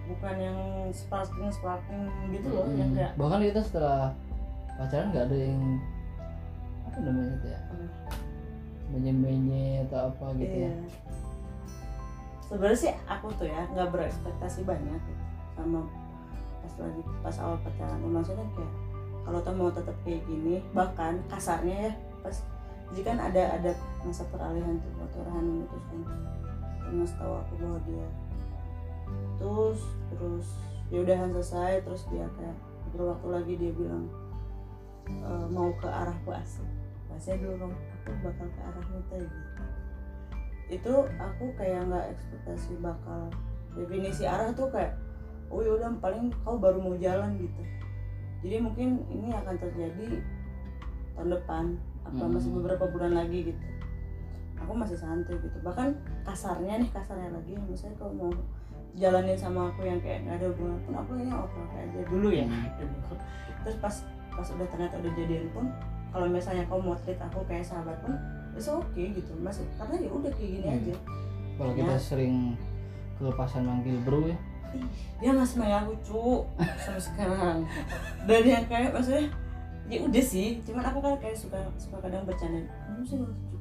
bukan 0.07 0.35
yang 0.39 0.57
sparkling 0.91 1.51
sparkling 1.51 2.07
gitu 2.31 2.47
loh 2.49 2.65
yang 2.73 2.89
Mm, 2.91 2.95
kayak 2.95 3.11
bahkan 3.19 3.39
kita 3.43 3.61
setelah 3.61 4.15
pacaran 4.75 5.11
nggak 5.11 5.25
ada 5.27 5.37
yang 5.37 5.61
apa 6.87 6.97
namanya 7.03 7.33
itu 7.35 7.47
ya 7.51 7.59
menye-menye 8.93 9.83
atau 9.87 10.11
apa 10.13 10.25
gitu 10.39 10.55
Iya. 10.65 10.71
ya 10.71 10.73
Sebenarnya 12.47 12.79
sih 12.79 12.93
aku 13.11 13.27
tuh 13.35 13.47
ya 13.51 13.67
nggak 13.75 13.91
berekspektasi 13.91 14.63
banyak 14.63 15.01
sama 15.59 15.83
pas 16.63 16.73
lagi 16.79 17.01
pas 17.19 17.35
awal 17.43 17.59
pacaran. 17.59 17.99
Maksudnya 18.07 18.47
kayak 18.55 18.73
kalau 19.27 19.39
tuh 19.43 19.55
mau 19.59 19.67
tetap 19.67 19.95
kayak 20.07 20.23
gini, 20.23 20.63
bahkan 20.71 21.19
kasarnya 21.27 21.91
ya 21.91 21.93
pas 22.23 22.39
jadi 22.91 23.01
kan 23.03 23.17
ada 23.19 23.43
ada 23.59 23.71
masa 24.07 24.23
peralihan 24.31 24.79
tuh 24.79 24.91
waktu 24.95 25.17
Orhan 25.27 25.43
memutuskan 25.43 25.99
terus 26.87 27.11
tahu 27.19 27.33
aku 27.35 27.53
bahwa 27.59 27.79
dia 27.83 28.07
terus 29.35 29.81
terus 30.07 30.47
ya 30.87 31.03
udahan 31.03 31.29
selesai 31.35 31.83
terus 31.83 32.07
dia 32.07 32.23
kayak 32.39 32.55
beberapa 32.87 33.11
waktu 33.11 33.27
lagi 33.27 33.53
dia 33.59 33.71
bilang 33.75 34.07
e, 35.07 35.31
mau 35.51 35.75
ke 35.75 35.87
arah 35.87 36.15
puasa 36.23 36.63
puasa 37.11 37.35
dulu 37.35 37.75
aku 38.07 38.19
bakal 38.23 38.47
ke 38.47 38.59
arah 38.63 38.85
Mita 38.87 39.17
gitu 39.19 39.39
itu 40.67 40.93
aku 41.15 41.45
kayak 41.55 41.87
nggak 41.87 42.05
ekspektasi 42.11 42.71
bakal 42.79 43.31
definisi 43.73 44.23
arah 44.23 44.51
tuh 44.51 44.67
kayak 44.67 44.95
oh 45.47 45.63
yaudah 45.63 45.91
paling 45.97 46.27
kau 46.43 46.55
baru 46.55 46.79
mau 46.79 46.95
jalan 46.95 47.35
gitu 47.35 47.61
jadi 48.43 48.59
mungkin 48.59 49.03
ini 49.07 49.31
akan 49.33 49.55
terjadi 49.57 50.19
tahun 51.15 51.29
depan 51.33 51.65
apa 52.03 52.15
Hmm. 52.17 52.31
masih 52.33 52.51
beberapa 52.53 52.87
bulan 52.87 53.15
lagi 53.15 53.51
gitu 53.51 53.63
aku 54.57 54.71
masih 54.73 54.95
santai 54.95 55.35
gitu 55.37 55.57
bahkan 55.61 55.93
kasarnya 56.23 56.79
nih 56.79 56.89
kasarnya 56.89 57.29
lagi 57.29 57.53
misalnya 57.63 57.95
kalau 57.95 58.13
mau 58.13 58.31
jalanin 58.93 59.37
sama 59.37 59.69
aku 59.69 59.85
yang 59.85 60.01
kayak 60.01 60.25
nggak 60.25 60.35
ada 60.41 60.45
hubungan 60.49 60.79
pun 60.83 60.93
aku 60.95 61.09
kayaknya 61.13 61.35
oke 61.37 61.57
oke 61.59 61.75
aja 61.77 61.99
dulu 62.07 62.27
ya 62.27 62.45
Hmm. 62.47 62.65
dulu. 62.75 62.97
terus 63.63 63.77
pas 63.79 63.95
pas 64.31 64.47
udah 64.47 64.67
ternyata 64.67 64.95
udah 64.97 65.11
jadian 65.15 65.47
pun 65.51 65.65
kalau 66.09 66.27
misalnya 66.27 66.63
kau 66.65 66.77
mau 66.77 66.95
treat 66.95 67.17
aku 67.17 67.43
kayak 67.43 67.61
sahabat 67.61 67.97
pun 67.99 68.13
itu 68.53 68.69
oke 68.69 69.03
gitu. 69.13 69.31
Masih 69.37 69.63
karena 69.75 69.95
ya 69.97 70.09
udah 70.09 70.31
kayak 70.31 70.49
gini 70.51 70.65
Hmm. 70.65 70.77
aja. 70.77 70.95
Kalau 71.55 71.71
kita 71.73 71.93
Ya. 71.93 71.99
sering 71.99 72.35
kelepasan 73.15 73.63
manggil 73.63 73.97
bro 74.01 74.25
ya. 74.25 74.37
Dia 75.17 75.31
masih 75.31 75.55
manggil 75.57 75.77
aku 75.79 75.93
cu 76.03 76.25
sampai 76.77 77.01
sekarang. 77.01 77.57
Dan 78.25 78.41
yang 78.43 78.65
kayak 78.65 78.91
maksudnya 78.91 79.25
ya 79.87 79.99
udah 80.01 80.23
sih. 80.23 80.59
Cuman 80.61 80.83
aku 80.83 80.99
kan 80.99 81.13
kayak 81.17 81.33
suka 81.33 81.57
suka 81.75 81.97
kadang 81.99 82.23
bercanda. 82.23 82.61
Kamu 82.83 83.01
sih 83.01 83.17
nggak 83.17 83.35
cu 83.43 83.55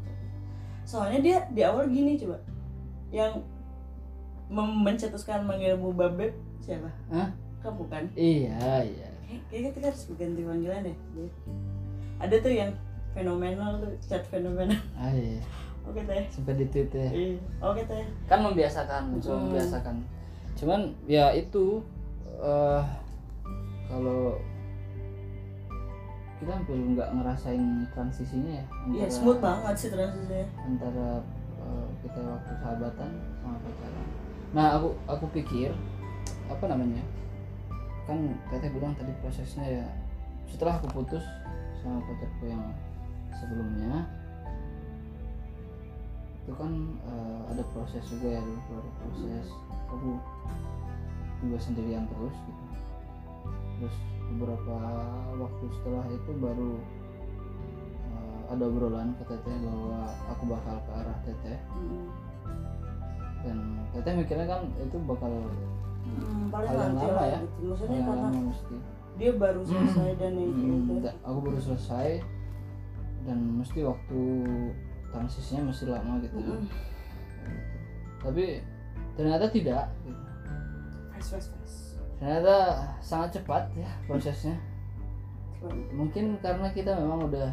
soalnya 0.87 1.19
dia 1.19 1.39
di 1.51 1.61
awal 1.61 1.87
gini 1.87 2.15
coba. 2.15 2.39
Yang 3.11 3.43
mencetuskan 4.49 5.43
manggilmu 5.43 5.91
babeb 5.91 6.31
siapa? 6.61 6.87
Hah? 7.11 7.31
kamu 7.59 7.83
kan? 7.91 8.05
Iya 8.15 8.55
iya. 8.87 9.09
Kayak- 9.27 9.45
kayaknya 9.51 9.71
kita 9.73 9.87
harus 9.91 10.03
ganti 10.15 10.41
panggilan 10.41 10.87
deh. 10.87 10.97
Ada 12.19 12.35
tuh 12.37 12.49
yang 12.51 12.71
fenomenal 13.13 13.79
tuh 13.79 13.93
chat 14.01 14.23
fenomenal. 14.25 14.77
Ah 14.97 15.11
iya. 15.11 15.41
Oke 15.83 16.03
teh 16.03 16.27
sampai 16.29 16.55
di 16.55 16.67
tweet 16.67 16.91
ya. 16.91 17.09
Iya 17.09 17.39
oke 17.61 17.83
teh 17.83 18.05
kan 18.27 18.43
membiasakan 18.43 19.03
mencoba 19.11 19.35
Hmm. 19.35 19.45
membiasakan. 19.49 19.97
Cuman 20.55 20.81
ya 21.07 21.31
itu 21.31 21.81
eh 22.37 22.83
kalau 23.87 24.35
kita 26.37 26.53
hampir 26.53 26.77
nggak 26.77 27.09
ngerasain 27.13 27.65
transisinya 27.91 28.53
ya 28.53 28.65
iya 28.91 29.05
antara- 29.05 29.15
smooth 29.15 29.41
banget 29.41 29.75
sih 29.75 29.89
transisinya. 29.89 30.45
antara 30.61 31.09
eh, 31.57 31.87
kita 32.03 32.21
waktu 32.21 32.53
sahabatan 32.57 33.11
sama 33.41 33.57
pacaran. 33.59 34.07
Nah 34.53 34.67
aku 34.77 34.89
aku 35.07 35.25
pikir 35.33 35.71
apa 36.47 36.65
namanya 36.67 37.01
kan 38.05 38.19
teteh 38.49 38.71
bilang 38.71 38.93
tadi 38.93 39.11
prosesnya 39.19 39.65
ya 39.65 39.87
setelah 40.47 40.77
aku 40.77 40.87
putus 40.93 41.25
sama 41.87 42.03
pacarku 42.03 42.45
yang 42.45 42.65
sebelumnya 43.33 43.93
itu 46.43 46.53
kan 46.55 46.73
eh, 47.05 47.41
ada 47.51 47.63
proses 47.71 48.03
juga 48.07 48.29
ya 48.29 48.43
dulu 48.43 48.59
proses 48.99 49.47
aku 49.87 50.19
juga 51.43 51.59
sendirian 51.59 52.07
terus 52.07 52.35
gitu 52.35 52.65
terus 53.79 53.97
beberapa 54.35 54.75
waktu 55.39 55.65
setelah 55.79 56.05
itu 56.09 56.31
baru 56.39 56.71
eh, 58.11 58.41
ada 58.51 58.63
obrolan 58.63 59.15
ke 59.19 59.25
teteh 59.27 59.57
bahwa 59.63 59.99
aku 60.31 60.43
bakal 60.47 60.77
ke 60.83 60.91
arah 60.93 61.19
teteh 61.23 61.59
Hmm. 61.71 62.09
dan 63.45 63.59
teteh 63.95 64.13
mikirnya 64.17 64.47
kan 64.49 64.63
itu 64.77 64.97
bakal 65.07 65.31
Hmm, 66.07 66.55
Hal 66.55 66.63
yang 66.71 66.95
lama 66.95 67.25
ya. 67.27 67.39
gitu. 67.43 67.67
Maksudnya 67.67 67.99
yang 67.99 68.11
lama 68.15 68.39
mesti 68.47 68.77
dia 69.17 69.33
baru 69.33 69.61
selesai 69.63 70.11
dan 70.17 70.33
Hmm, 70.37 71.01
da- 71.01 71.17
aku 71.23 71.39
baru 71.43 71.57
selesai 71.59 72.21
dan 73.23 73.39
mesti 73.57 73.81
waktu 73.81 74.21
transisinya 75.09 75.63
masih 75.67 75.89
lama 75.89 76.21
gitu 76.21 76.37
Mm-mm. 76.37 76.69
tapi 78.19 78.61
ternyata 79.15 79.49
tidak 79.49 79.89
gitu. 80.03 80.23
Fast 81.11 81.29
fast 81.33 81.49
fast. 81.51 81.77
ternyata 82.17 82.55
sangat 82.99 83.29
cepat 83.35 83.73
ya 83.75 83.89
prosesnya 84.05 84.57
mungkin 85.91 86.37
karena 86.39 86.69
kita 86.71 86.93
memang 86.95 87.27
udah 87.27 87.51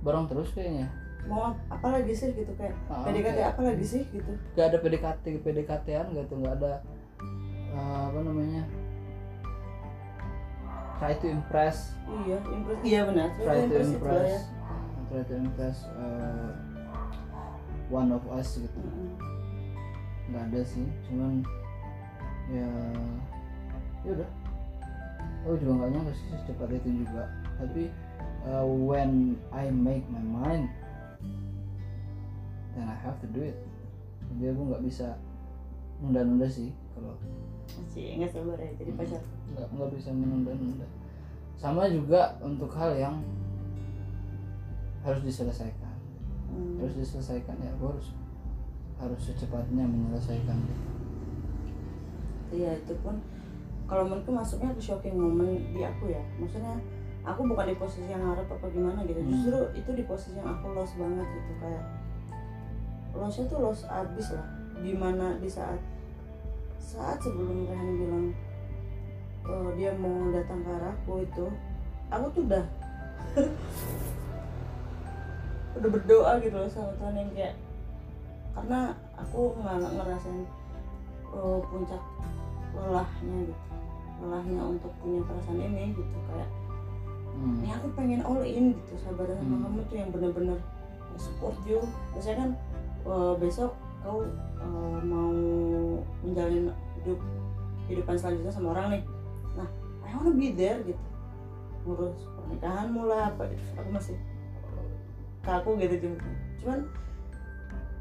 bareng 0.00 0.26
terus 0.26 0.50
kayaknya 0.50 0.90
Mau 1.22 1.52
ap- 1.52 1.64
apa 1.70 1.88
lagi 1.94 2.10
sih 2.10 2.32
gitu 2.32 2.48
kayak 2.54 2.72
Ah, 2.88 3.04
PDKT 3.04 3.28
kayak- 3.30 3.52
apa 3.52 3.62
lagi 3.62 3.84
sih 3.84 4.02
gitu. 4.06 4.32
gak 4.50 4.66
ada 4.66 4.78
PDKT 4.78 5.24
PDKT-an 5.38 6.06
gitu 6.12 6.32
nggak 6.34 6.54
ada 6.56 6.72
eh, 7.70 8.02
apa 8.08 8.18
namanya 8.18 8.62
try 11.00 11.16
to 11.16 11.26
impress 11.26 11.96
Iya, 12.04 12.36
impress. 12.44 12.80
Iya 12.84 13.00
benar. 13.08 13.28
try 13.38 13.58
to 13.64 13.76
Impress 13.80 14.28
ya. 14.28 14.40
try 15.08 15.22
to 15.24 15.34
impress 15.34 15.76
eh, 15.88 16.50
one 17.88 18.12
of 18.12 18.22
us 18.30 18.54
gitu 18.54 18.78
Mm-mm. 18.78 19.16
nggak 20.30 20.42
ada 20.46 20.60
sih 20.62 20.86
cuman 21.08 21.42
ya 22.46 22.70
ya 24.06 24.10
udah 24.14 24.30
aku 25.42 25.56
juga 25.58 25.72
nggak 25.74 25.90
nyangka 25.90 26.12
sih 26.14 26.26
secepat 26.30 26.68
itu 26.70 27.02
juga 27.02 27.26
tapi 27.58 27.90
uh, 28.46 28.62
when 28.62 29.34
I 29.50 29.72
make 29.72 30.06
my 30.06 30.22
mind 30.22 30.70
then 32.76 32.86
I 32.86 32.94
have 33.02 33.18
to 33.22 33.28
do 33.30 33.42
it 33.42 33.58
jadi 34.36 34.54
aku 34.54 34.62
nggak 34.70 34.82
bisa 34.84 35.18
nunda-nunda 35.98 36.46
sih 36.46 36.70
kalau 36.94 37.18
Masih 37.78 38.18
nggak 38.18 38.30
sabar 38.30 38.58
ya 38.58 38.70
jadi 38.74 38.90
Hmm. 38.90 38.98
pacar. 38.98 39.22
nggak 39.50 39.66
nggak 39.70 39.90
bisa 39.94 40.10
menunda-nunda 40.10 40.86
sama 41.54 41.84
juga 41.86 42.32
untuk 42.40 42.70
hal 42.72 42.94
yang 42.94 43.20
harus 45.00 45.22
diselesaikan 45.22 45.94
Hmm. 46.48 46.80
harus 46.80 46.94
diselesaikan 46.96 47.56
ya 47.58 47.70
aku 47.74 47.94
harus 47.94 48.08
harus 48.96 49.20
secepatnya 49.22 49.84
menyelesaikan 49.84 50.58
Iya 52.50 52.74
itu 52.76 52.94
pun 53.00 53.14
kalau 53.86 54.06
menurutku 54.06 54.30
masuknya 54.30 54.74
ke 54.74 54.82
shocking 54.82 55.14
moment 55.14 55.54
di 55.70 55.82
aku 55.82 56.10
ya. 56.10 56.18
Maksudnya 56.34 56.82
aku 57.22 57.46
bukan 57.46 57.70
di 57.70 57.78
posisi 57.78 58.06
yang 58.06 58.26
harap 58.26 58.46
apa 58.46 58.66
gimana 58.70 59.06
gitu. 59.06 59.18
Hmm. 59.18 59.30
Justru 59.30 59.58
itu 59.74 59.90
di 59.94 60.02
posisi 60.02 60.34
yang 60.34 60.50
aku 60.50 60.74
lost 60.74 60.98
banget 60.98 61.26
gitu 61.30 61.52
kayak 61.62 61.84
lossnya 63.14 63.44
tuh 63.46 63.58
lost 63.62 63.86
abis 63.86 64.34
lah. 64.34 64.46
Di 64.82 64.92
mana 64.94 65.38
di 65.38 65.46
saat 65.46 65.78
saat 66.80 67.20
sebelum 67.20 67.68
Rehan 67.68 67.90
bilang 67.96 68.26
eh, 69.46 69.68
dia 69.76 69.92
mau 69.94 70.32
datang 70.32 70.64
ke 70.64 70.70
arahku 70.72 71.12
itu, 71.22 71.46
aku 72.08 72.26
tuh 72.32 72.42
udah 72.48 72.64
udah 75.78 75.90
berdoa 75.92 76.32
gitu 76.42 76.56
loh 76.56 76.70
sama 76.70 76.90
Tuhan 76.98 77.14
yang 77.14 77.30
kayak 77.30 77.54
karena 78.50 78.80
aku 79.14 79.54
nggak 79.54 79.76
ngerasain 79.94 80.42
eh, 81.30 81.58
puncak 81.70 82.02
lelahnya 82.74 83.36
gitu 83.46 83.54
lelahnya 84.20 84.60
untuk 84.66 84.92
punya 85.00 85.20
perasaan 85.24 85.60
ini 85.60 85.94
gitu 85.94 86.18
kayak 86.32 86.48
Hmm. 87.30 87.62
ini 87.62 87.72
aku 87.72 87.88
pengen 87.94 88.20
all 88.26 88.42
in 88.42 88.74
gitu 88.74 88.98
sabar 89.00 89.24
sama 89.32 89.54
Hmm. 89.54 89.62
kamu 89.64 89.80
tuh 89.86 89.96
yang 89.96 90.10
bener-bener 90.10 90.58
support 91.16 91.54
you 91.64 91.78
biasanya 92.12 92.36
kan 92.36 92.50
eh, 93.06 93.32
besok 93.38 93.72
kau 94.02 94.26
eh, 94.60 94.98
mau 95.04 95.32
menjalin 96.20 96.68
hidup 97.00 97.18
kehidupan 97.88 98.14
selanjutnya 98.14 98.52
sama 98.52 98.68
orang 98.76 98.86
nih. 98.94 99.02
Nah 99.56 99.68
I 100.06 100.14
wanna 100.14 100.36
be 100.36 100.54
there 100.54 100.78
gitu. 100.84 101.04
Ngurus 101.82 102.20
pernikahanmu 102.36 103.02
lah 103.08 103.32
apa 103.34 103.48
gitu. 103.50 103.62
Aku 103.80 103.88
masih 103.90 104.16
kaku 105.40 105.80
gitu 105.80 106.04
cuman 106.04 106.20
cuman 106.60 106.80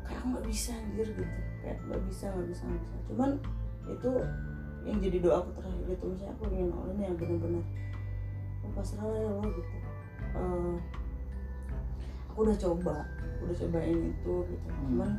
kayak 0.03 0.21
nggak 0.27 0.45
bisa 0.45 0.71
anjir 0.75 1.07
gitu. 1.07 1.37
Kayak 1.63 1.77
nggak 1.87 2.01
bisa 2.05 2.25
nggak 2.29 2.47
bisa 2.51 2.61
nggak 2.67 2.81
bisa. 2.83 2.95
Cuman 3.07 3.29
itu 3.89 4.11
yang 4.85 4.97
jadi 5.01 5.17
doa 5.23 5.35
aku 5.41 5.49
terakhir 5.57 5.87
itu. 5.95 6.05
Misalnya 6.05 6.33
aku 6.35 6.43
ingin 6.51 6.67
in 6.69 6.99
yang 6.99 7.15
bener-bener 7.15 7.63
oh 8.59 8.71
pasrah 8.75 9.05
lah 9.07 9.17
ya 9.17 9.31
lo 9.31 9.47
gitu. 9.47 9.75
Eh, 10.35 10.75
aku 12.29 12.39
udah 12.45 12.57
coba. 12.59 12.95
Udah 13.39 13.55
cobain 13.55 13.99
itu 14.11 14.33
gitu. 14.51 14.67
Hmm. 14.69 15.15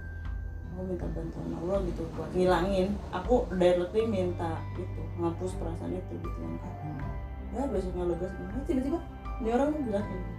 Aku 0.71 0.81
minta 0.87 1.07
bantuan 1.11 1.51
Allah 1.53 1.79
gitu 1.85 2.03
buat 2.15 2.31
ngilangin 2.33 2.89
aku 3.11 3.35
directly 3.53 4.05
minta 4.07 4.51
gitu 4.75 5.01
ngapus 5.19 5.53
perasaan 5.59 5.93
itu 5.93 6.15
gitu 6.17 6.39
yang 6.41 6.57
kayak 6.59 6.79
Hmm. 6.81 7.03
ya 7.51 7.63
besoknya 7.67 8.05
lega 8.07 8.27
sebenarnya 8.31 8.63
tiba-tiba 8.65 8.99
ini 9.43 9.49
orang 9.51 9.69
bilang 9.83 10.07
gitu 10.07 10.31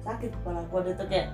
sakit 0.00 0.30
kepala 0.32 0.58
aku 0.62 0.74
ada 0.80 0.90
tuh 0.94 1.06
kayak 1.10 1.28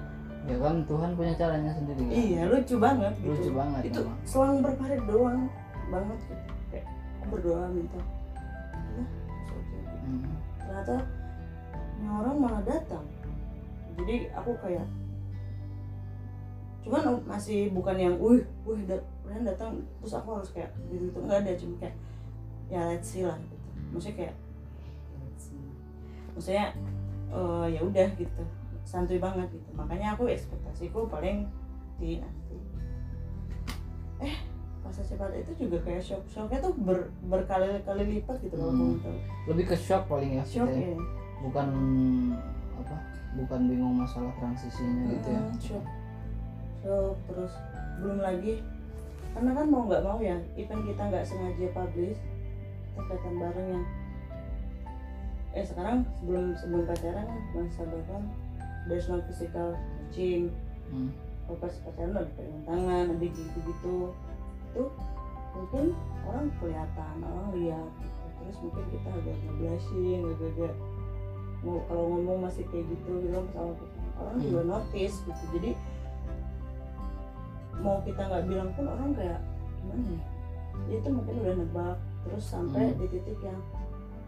ya 0.44 0.56
kan 0.58 0.76
Tuhan 0.84 1.10
punya 1.14 1.32
caranya 1.36 1.70
sendiri 1.72 2.00
kan 2.04 2.12
iya 2.12 2.42
lucu 2.44 2.74
banget 2.76 3.12
gitu 3.16 3.30
lucu 3.32 3.50
banget 3.52 3.82
itu 3.86 4.00
memang. 4.02 4.18
selang 4.24 4.56
berapa 4.60 4.82
hari 4.82 4.98
doang 5.04 5.40
banget 5.88 6.18
gitu 6.24 6.44
kayak 6.68 6.86
aku 7.20 7.24
berdoa 7.32 7.64
minta 7.70 8.00
gitu. 8.00 9.02
Hmm. 10.04 10.32
ternyata 10.58 10.96
ini 11.94 12.06
orang 12.10 12.36
malah 12.36 12.62
datang 12.64 13.04
jadi 13.94 14.16
aku 14.34 14.50
kayak 14.58 14.86
cuman 16.84 17.16
masih 17.24 17.72
bukan 17.72 17.96
yang 17.96 18.14
wih 18.20 18.44
dat 18.84 19.00
Ren 19.24 19.40
datang 19.40 19.80
terus 20.04 20.12
aku 20.12 20.36
harus 20.36 20.52
kayak 20.52 20.68
gitu 20.92 21.08
gitu. 21.08 21.18
Nggak 21.24 21.40
ada 21.48 21.52
cuma 21.56 21.74
kayak 21.80 21.96
ya 22.68 22.80
let's 22.92 23.08
see 23.08 23.24
lah 23.24 23.36
gitu. 23.40 23.56
Maksudnya 23.90 24.16
kayak 24.20 24.34
maksudnya 26.36 26.66
eh, 27.32 27.66
ya 27.72 27.80
udah 27.80 28.08
gitu. 28.20 28.42
Santuy 28.84 29.16
banget 29.16 29.48
gitu. 29.48 29.70
Makanya 29.72 30.12
aku 30.12 30.28
ekspektasiku 30.28 31.08
paling 31.08 31.48
di 31.96 32.20
nanti. 32.20 32.56
Eh 34.20 34.36
pas 34.84 34.92
secepat 34.92 35.32
itu 35.32 35.64
juga 35.64 35.80
kayak 35.80 36.04
shock 36.04 36.20
shocknya 36.28 36.60
tuh 36.60 36.76
ber, 36.76 37.08
berkali-kali 37.24 38.20
lipat 38.20 38.36
gitu 38.44 38.60
kalau 38.60 38.76
Hmm. 38.76 38.80
kamu 38.84 38.96
tahu. 39.00 39.16
Lebih 39.48 39.64
ke 39.72 39.76
shock 39.80 40.04
paling 40.04 40.36
ya 40.36 40.44
shock 40.44 40.68
ya. 40.68 40.92
bukan 41.40 41.68
apa 42.76 42.96
bukan 43.40 43.60
bingung 43.72 43.96
masalah 43.96 44.28
transisinya 44.36 45.16
gitu 45.16 45.28
ya. 45.32 45.40
Mm, 45.40 45.56
shock 45.56 45.84
shock 46.84 47.16
terus 47.32 47.52
belum 48.04 48.20
lagi 48.20 48.60
karena 49.32 49.50
kan 49.56 49.66
mau 49.66 49.82
nggak 49.88 50.04
mau 50.04 50.20
ya 50.20 50.36
event 50.54 50.84
kita 50.84 51.02
nggak 51.10 51.24
sengaja 51.24 51.66
publish 51.72 52.20
kita 52.94 53.00
kelihatan 53.08 53.34
bareng 53.40 53.68
yang 53.72 53.86
eh 55.54 55.64
sekarang 55.64 56.04
sebelum 56.20 56.44
sebelum 56.60 56.84
pacaran 56.84 57.26
kan 57.26 57.40
masih 57.56 57.72
sabarkan 57.72 58.22
there's 58.86 59.08
no 59.08 59.18
physical 59.26 59.72
touching 60.12 60.52
Hmm. 60.84 61.08
kalau 61.48 61.56
pas 61.64 61.72
pacaran 61.80 62.12
ada 62.12 62.28
pegangan 62.36 62.62
tangan 62.68 63.04
ada 63.16 63.26
gitu 63.32 63.56
gitu 63.64 64.12
tuh 64.76 64.92
mungkin 65.56 65.96
orang 66.28 66.46
kelihatan 66.60 67.14
orang 67.24 67.48
lihat 67.56 67.88
gitu. 68.04 68.26
terus 68.36 68.56
mungkin 68.60 68.84
kita 68.92 69.08
agak 69.08 69.36
ngeblushing 69.48 70.20
agak-agak 70.28 70.74
mau 71.64 71.80
kalau 71.88 72.04
ngomong 72.12 72.38
masih 72.44 72.68
kayak 72.68 72.84
gitu 72.92 73.12
gitu 73.24 73.32
pacaran. 73.32 73.72
orang 74.20 74.36
Hmm. 74.36 74.44
juga 74.44 74.60
notice 74.68 75.16
gitu 75.24 75.44
jadi 75.56 75.70
mau 77.84 78.00
kita 78.00 78.22
nggak 78.22 78.44
bilang 78.46 78.70
pun 78.72 78.84
orang 78.86 79.12
kayak 79.12 79.40
gimana 79.78 80.08
ya 80.08 80.20
dia 80.84 80.98
tuh 81.00 81.12
mungkin 81.12 81.34
udah 81.38 81.54
nebak 81.54 81.96
terus 82.24 82.44
sampai 82.46 82.82
Hmm. 82.86 82.98
di 82.98 83.06
titik 83.10 83.38
yang 83.38 83.60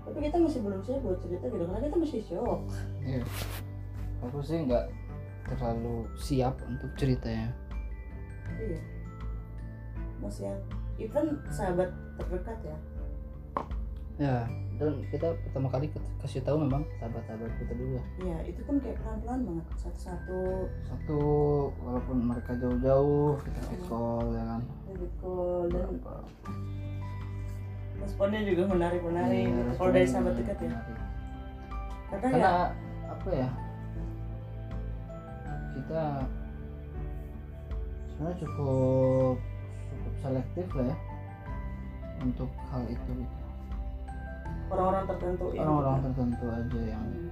tapi 0.04 0.18
kita 0.22 0.36
masih 0.38 0.60
belum 0.60 0.80
siap 0.80 1.00
buat 1.00 1.18
cerita 1.18 1.44
gitu 1.46 1.64
karena 1.64 1.80
kita 1.82 1.96
masih 1.98 2.20
shock 2.22 2.60
Iya. 3.00 3.22
aku 4.20 4.38
sih 4.38 4.58
nggak 4.62 4.84
terlalu 5.46 5.96
siap 6.14 6.54
untuk 6.62 6.90
ceritanya 6.94 7.50
Iya. 8.56 8.80
Masih 10.16 10.42
yang 10.46 10.60
even 10.96 11.26
sahabat 11.48 11.90
terdekat 12.16 12.58
ya. 12.62 12.76
ya 14.16 14.36
dan 14.76 14.92
kita 15.08 15.32
pertama 15.48 15.68
kali 15.72 15.88
kasih 16.20 16.44
tahu 16.44 16.60
memang 16.60 16.84
sahabat-sahabat 17.00 17.48
kita 17.56 17.72
dulu 17.72 17.96
ya 17.96 18.04
Iya, 18.20 18.36
itu 18.52 18.60
pun 18.68 18.76
kayak 18.76 19.00
pelan-pelan 19.00 19.40
banget 19.48 19.66
satu-satu 19.80 20.40
satu 20.84 21.20
walaupun 21.80 22.16
mereka 22.28 22.52
jauh-jauh 22.60 23.40
kita 23.40 23.60
fit 23.72 23.80
call 23.88 24.26
ya 24.36 24.44
kan 24.44 24.62
David 24.92 25.12
call 25.24 25.62
dan 25.72 25.88
Berapa? 25.96 26.14
responnya 27.96 28.40
juga 28.44 28.62
menarik-menarik. 28.70 29.48
Iya. 29.48 29.72
Kalau 29.80 29.90
dari 29.90 30.06
sahabat 30.06 30.34
dekat 30.36 30.58
ya. 30.60 30.68
Karena, 32.06 32.20
karena 32.20 32.36
ya 32.38 32.52
apa 33.06 33.28
ya 33.32 33.48
kita 35.76 36.02
sebenarnya 38.12 38.36
cukup 38.44 39.36
cukup 39.88 40.14
selektif 40.20 40.66
lah 40.76 40.86
ya 40.92 40.96
untuk 42.20 42.50
hal 42.72 42.82
itu 42.88 43.10
gitu. 43.24 43.45
Orang-orang 44.68 45.05
tertentu 45.07 45.44
ya. 45.50 45.61
orang-orang 45.62 45.98
tertentu 46.02 46.44
aja 46.48 46.81
yang 46.87 47.05
Hmm. 47.07 47.31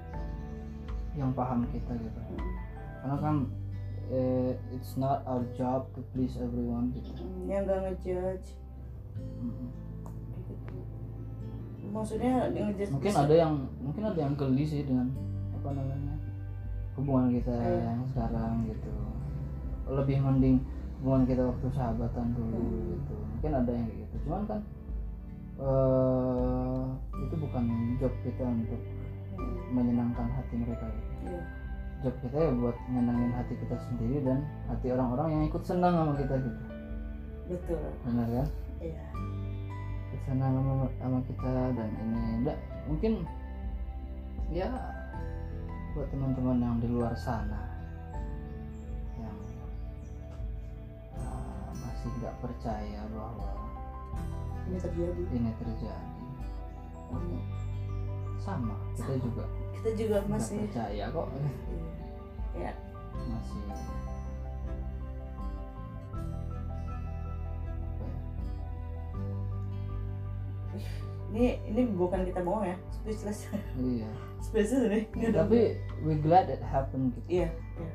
yang 1.15 1.31
paham 1.33 1.63
kita 1.69 1.93
gitu 1.95 2.21
Mm. 2.25 2.51
karena 3.01 3.17
kan 3.19 3.37
eh, 4.07 4.53
it's 4.71 4.95
not 4.95 5.25
our 5.25 5.41
job 5.53 5.89
to 5.93 6.05
please 6.11 6.37
everyone 6.37 6.93
gitu 6.93 7.15
Mm, 7.17 7.47
yang 7.47 7.63
gak 7.65 7.81
ngejudge 7.83 8.49
gitu. 10.45 10.77
maksudnya 11.91 12.51
ngejudge 12.51 12.91
mungkin 12.91 13.11
bisa- 13.11 13.23
ada 13.23 13.35
yang 13.37 13.53
mungkin 13.79 14.03
ada 14.05 14.21
yang 14.21 14.35
geli 14.35 14.65
sih 14.65 14.83
dengan 14.83 15.09
apa 15.55 15.69
namanya 15.71 16.15
hubungan 16.95 17.29
kita 17.33 17.55
Iya. 17.55 17.81
yang 17.89 18.01
sekarang 18.07 18.53
gitu 18.67 18.93
lebih 19.87 20.19
mending 20.19 20.57
hubungan 20.99 21.23
kita 21.25 21.43
waktu 21.45 21.67
sahabatan 21.71 22.27
dulu 22.33 22.59
Hmm. 22.59 22.85
gitu 22.91 23.15
mungkin 23.17 23.51
ada 23.55 23.71
yang 23.71 23.87
kayak 23.87 23.99
gitu 24.03 24.17
cuman 24.25 24.43
kan 24.45 24.61
eh 25.55 26.83
itu 27.15 27.35
bukan 27.39 27.65
job 28.03 28.13
kita 28.27 28.43
untuk 28.43 28.83
menyenangkan 29.71 30.27
hati 30.35 30.55
mereka 30.59 30.87
gitu. 30.87 31.13
iya. 31.31 31.43
job 32.03 32.15
kita 32.23 32.37
ya 32.37 32.51
buat 32.59 32.77
nyenangin 32.91 33.33
hati 33.33 33.55
kita 33.59 33.77
sendiri 33.91 34.17
dan 34.23 34.39
hati 34.67 34.87
orang-orang 34.91 35.29
yang 35.31 35.43
ikut 35.51 35.63
senang 35.63 35.95
sama 35.95 36.13
kita 36.19 36.35
gitu 36.43 36.63
betul 37.45 37.81
benar 38.07 38.29
kan 38.29 38.49
iya 38.83 39.05
ikut 40.11 40.21
senang 40.27 40.53
sama, 40.59 40.87
sama 40.99 41.19
kita 41.27 41.53
dan 41.75 41.91
ini 41.91 42.21
enggak 42.43 42.59
mungkin 42.87 43.13
ya 44.53 44.69
buat 45.95 46.11
teman-teman 46.11 46.59
yang 46.59 46.77
di 46.83 46.89
luar 46.91 47.15
sana 47.15 47.63
yang 49.19 49.39
ah, 51.23 51.71
masih 51.79 52.11
nggak 52.19 52.35
percaya 52.43 53.01
bahwa 53.15 53.51
ini 54.65 54.79
terjadi. 54.81 55.23
Ini 55.31 55.51
terjadi. 55.61 56.09
Mm, 57.15 57.43
sama 58.41 58.75
kita 58.97 59.15
Sama. 59.15 59.25
juga 59.25 59.45
kita 59.79 59.91
juga 59.97 60.17
masih 60.27 60.57
percaya 60.67 61.05
kok. 61.09 61.27
Iya. 62.55 62.71
ya 62.71 62.73
masih 63.29 63.61
ini 71.35 71.59
ini 71.67 71.83
bukan 71.95 72.23
kita 72.23 72.41
bohong 72.47 72.65
ya 72.67 72.77
speechless. 72.95 73.51
Iya. 73.75 74.09
Speechless 74.45 74.87
ini 74.87 75.01
Ini 75.17 75.25
udah- 75.33 75.49
tapi 75.49 75.61
we 76.05 76.15
glad 76.21 76.47
it 76.53 76.63
happened 76.63 77.17
gitu. 77.17 77.43
Iya 77.43 77.49
iya. 77.51 77.93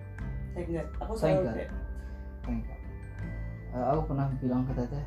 Saya 0.50 0.64
enggak 0.66 0.86
aku 1.00 1.14
selalu 1.16 1.40
enggak. 1.40 1.56
kayak 1.56 1.72
Thank 2.44 2.62
God. 2.66 2.80
Eh, 3.70 3.86
aku 3.86 4.02
pernah 4.10 4.26
bilang 4.42 4.62
ke 4.66 4.74
teteh 4.74 5.06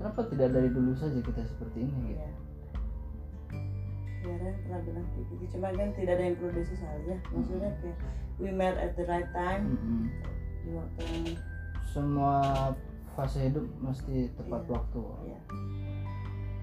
kenapa 0.00 0.20
tidak 0.26 0.48
dari 0.50 0.72
dulu 0.72 0.96
saja 0.96 1.20
kita 1.20 1.44
seperti 1.44 1.84
ini 1.84 1.92
gitu? 2.08 2.16
Iya. 2.16 2.32
Ya 4.20 4.34
Ren 4.36 4.54
pernah 4.64 4.80
bilang 4.80 5.06
gitu. 5.12 5.32
Cuma 5.52 5.68
kan 5.72 5.88
tidak 5.92 6.12
ada 6.16 6.24
yang 6.24 6.36
perlu 6.36 6.52
disesali 6.52 7.04
ya 7.04 7.16
maksudnya 7.28 7.70
kayak 7.80 7.96
we 8.36 8.48
met 8.48 8.76
at 8.76 8.92
the 8.96 9.04
right 9.04 9.28
time. 9.32 9.76
Mm-mm. 9.76 10.08
di 10.60 10.76
waktu 10.76 11.00
yang 11.04 11.24
semua 11.88 12.36
fase 13.12 13.48
hidup 13.48 13.64
mesti 13.80 14.28
tepat 14.36 14.60
Iya. 14.62 14.72
waktu. 14.72 15.00
Ya 15.24 15.38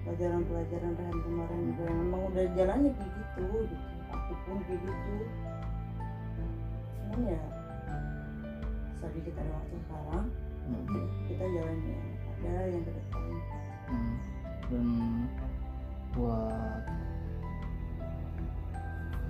pelajaran-pelajaran 0.02 0.92
Rehan 0.96 1.18
kemarin 1.20 1.60
juga 1.68 1.84
memang 1.92 2.20
udah 2.32 2.44
jalannya 2.56 2.90
kayak 2.94 3.10
gitu 3.12 3.46
aku 4.08 4.32
pun 4.46 4.56
kayak 4.64 4.80
gitu. 4.82 5.14
Cuman 6.98 7.20
ya 7.26 7.42
selagi 8.96 9.20
kita 9.22 9.38
ada 9.38 9.52
waktu 9.52 9.76
sekarang. 9.78 10.26
Mm-mm. 10.68 11.04
kita 11.26 11.44
jalan 11.48 11.76
ada 12.38 12.70
yang 12.70 12.82
ke 12.86 12.92
depan. 12.94 13.30
Mm. 13.88 14.14
dan 14.68 14.86
buat 16.12 16.82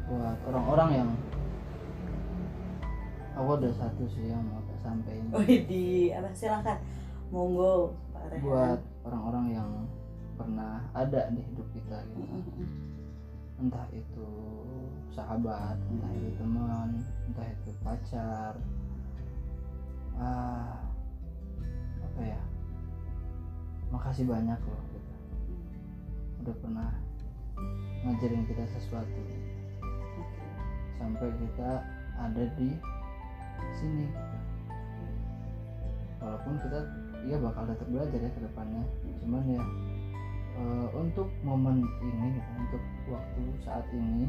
buat 0.08 0.38
orang-orang 0.50 0.90
yang 0.98 1.10
aku 3.38 3.50
ada 3.60 3.70
satu 3.76 4.04
sih 4.10 4.34
yang 4.34 4.42
mau 4.50 4.58
tak 4.66 4.78
sampaikan. 4.82 5.30
Oh 5.30 5.44
di 5.44 6.10
apa? 6.10 6.28
Silakan. 6.34 6.78
Monggo 7.28 7.92
Pak 8.16 8.40
buat 8.40 8.80
orang-orang 9.04 9.46
yang 9.52 9.70
pernah 10.34 10.80
ada 10.96 11.28
di 11.30 11.40
hidup 11.44 11.68
kita 11.76 12.02
gitu. 12.16 12.36
Entah 13.58 13.86
itu 13.94 14.28
sahabat 15.14 15.76
entah 15.92 16.12
itu 16.18 16.30
teman 16.40 16.98
entah 17.30 17.46
itu 17.46 17.70
pacar. 17.84 18.54
Ah 20.18 20.82
apa 22.02 22.20
ya 22.34 22.40
makasih 23.88 24.24
banyak 24.28 24.60
loh 24.68 24.82
gitu. 24.92 25.12
udah 26.44 26.54
pernah 26.60 26.90
ngajarin 28.04 28.44
kita 28.46 28.64
sesuatu 28.76 29.22
sampai 30.98 31.28
kita 31.40 31.70
ada 32.18 32.44
di 32.58 32.74
sini 33.74 34.06
gitu. 34.06 34.36
walaupun 36.20 36.54
kita 36.60 36.78
ya 37.26 37.36
bakal 37.42 37.64
tetap 37.66 37.88
belajar 37.90 38.20
ya 38.20 38.30
ke 38.30 38.40
depannya 38.42 38.82
cuman 39.24 39.42
ya 39.48 39.62
eh, 40.58 40.88
untuk 40.94 41.28
momen 41.42 41.82
ini 42.02 42.38
gitu, 42.38 42.50
untuk 42.60 42.82
waktu 43.08 43.42
saat 43.64 43.86
ini 43.94 44.28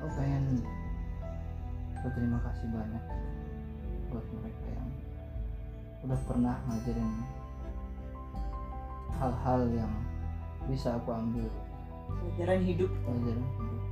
aku 0.00 0.08
pengen 0.16 0.64
berterima 2.00 2.38
kasih 2.48 2.66
banyak 2.72 3.04
buat 4.08 4.26
mereka 4.40 4.66
yang 4.72 4.90
udah 6.08 6.20
pernah 6.24 6.56
ngajarin 6.66 7.10
hal-hal 9.18 9.60
yang 9.74 9.92
bisa 10.68 10.94
aku 11.00 11.10
ambil 11.10 11.48
pelajaran 12.06 12.60
hidup 12.62 12.90
pelajaran 13.02 13.46
hidup. 13.58 13.82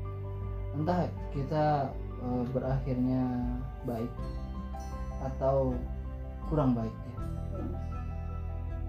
entah 0.79 1.01
kita 1.35 1.65
eh, 2.23 2.45
berakhirnya 2.55 3.23
baik 3.89 4.13
atau 5.25 5.75
kurang 6.47 6.77
baik 6.77 6.95
ya 6.95 7.15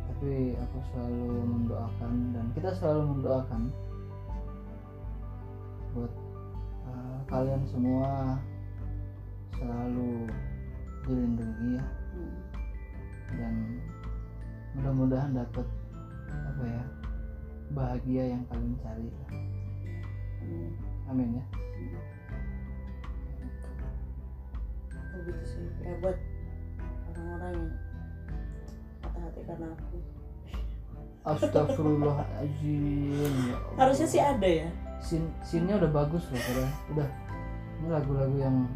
tapi 0.10 0.54
aku 0.60 0.78
selalu 0.92 1.30
mendoakan 1.48 2.14
dan 2.36 2.46
kita 2.54 2.70
selalu 2.76 3.02
mendoakan 3.18 3.62
buat 5.96 6.14
eh, 6.86 7.18
kalian 7.32 7.64
semua 7.66 8.38
selalu 9.58 10.30
dilindungi 11.08 11.80
ya 11.80 11.86
Hmm. 12.10 12.34
dan 13.38 13.54
mudah-mudahan 14.74 15.32
dapat 15.38 15.66
apa 16.60 16.68
ya 16.68 16.84
bahagia 17.72 18.36
yang 18.36 18.44
kalian 18.52 18.76
cari 18.84 19.08
amin 21.08 21.40
ya. 21.40 21.44
Oh, 24.92 25.24
gitu 25.24 25.40
sih 25.48 25.64
ya 25.88 25.96
buat 26.04 26.20
orang-orang 27.16 27.56
yang 27.56 27.72
patah 29.00 29.24
hati 29.24 29.40
karena 29.48 29.72
aku. 29.72 30.04
Astagfirullahaladzim 31.24 33.32
ya 33.48 33.56
harusnya 33.80 34.08
sih 34.12 34.20
ada 34.20 34.44
ya. 34.44 34.68
Scene, 35.00 35.32
scene-nya 35.40 35.80
udah 35.80 35.96
bagus 35.96 36.28
loh 36.28 36.44
padahal 36.44 36.76
udah 36.92 37.08
ini 37.80 37.88
lagu-lagu 37.88 38.36
yang, 38.36 38.68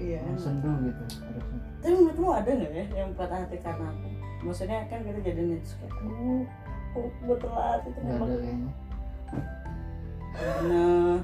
iya 0.00 0.24
yang 0.24 0.40
sendu 0.40 0.72
gitu 0.80 1.20
harusnya. 1.20 1.60
Tapi 1.84 1.92
menurutmu 1.92 2.32
ada 2.32 2.56
nggak 2.56 2.72
ya 2.72 3.04
yang 3.04 3.12
patah 3.12 3.44
hati 3.44 3.60
karena 3.60 3.92
aku? 3.92 4.08
Maksudnya 4.48 4.88
kan 4.88 5.04
kita 5.04 5.20
jadi 5.20 5.60
terus 5.60 5.76
kayak 5.76 5.92
gue 6.96 7.36
telat 7.38 7.80
itu 7.84 7.98
nggak 7.98 8.06
memang 8.12 8.28
ada 8.28 8.36
kayaknya. 8.36 8.70
Benar 10.36 11.18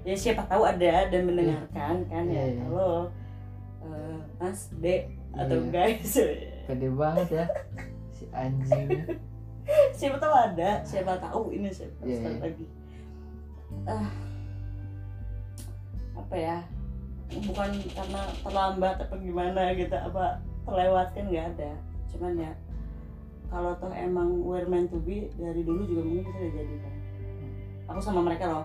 ya 0.00 0.16
siapa 0.16 0.48
tahu 0.48 0.62
ada 0.64 0.94
dan 1.06 1.22
mendengarkan 1.28 2.08
kan 2.08 2.24
Iya, 2.24 2.40
ya. 2.40 2.44
Iya. 2.50 2.62
halo 2.66 2.92
eh, 3.84 4.16
mas 4.40 4.60
dek 4.74 5.02
atau 5.30 5.56
Iya. 5.60 5.68
guys. 5.70 6.14
Pede 6.64 6.88
banget 6.90 7.28
ya 7.30 7.46
si 8.10 8.24
anjing. 8.32 8.88
Siapa 9.92 10.16
tahu 10.16 10.34
ada 10.34 10.70
siapa 10.82 11.14
tahu 11.20 11.52
ini 11.52 11.68
siapa 11.68 12.00
Iya, 12.02 12.16
sekali 12.16 12.32
iya. 12.32 12.42
lagi. 12.42 12.66
Ah 13.86 14.08
apa 16.16 16.34
ya 16.36 16.58
bukan 17.30 17.70
karena 17.94 18.22
terlambat 18.42 18.96
apa 18.98 19.14
gimana 19.16 19.62
gitu 19.74 19.94
apa 19.94 20.40
terlewatkan 20.64 21.24
nggak 21.28 21.46
ada. 21.54 21.70
Cuman 22.08 22.40
ya 22.40 22.52
kalau 23.50 23.74
toh 23.82 23.90
emang 23.90 24.46
we're 24.46 24.64
meant 24.70 24.88
to 24.94 24.98
be 25.02 25.26
dari 25.34 25.66
dulu 25.66 25.82
juga 25.82 26.02
mungkin 26.06 26.22
kita 26.22 26.38
udah 26.38 26.52
jadi 26.54 26.74
kan. 26.78 26.94
Aku 27.90 27.98
sama 27.98 28.22
mereka 28.22 28.44
loh. 28.46 28.64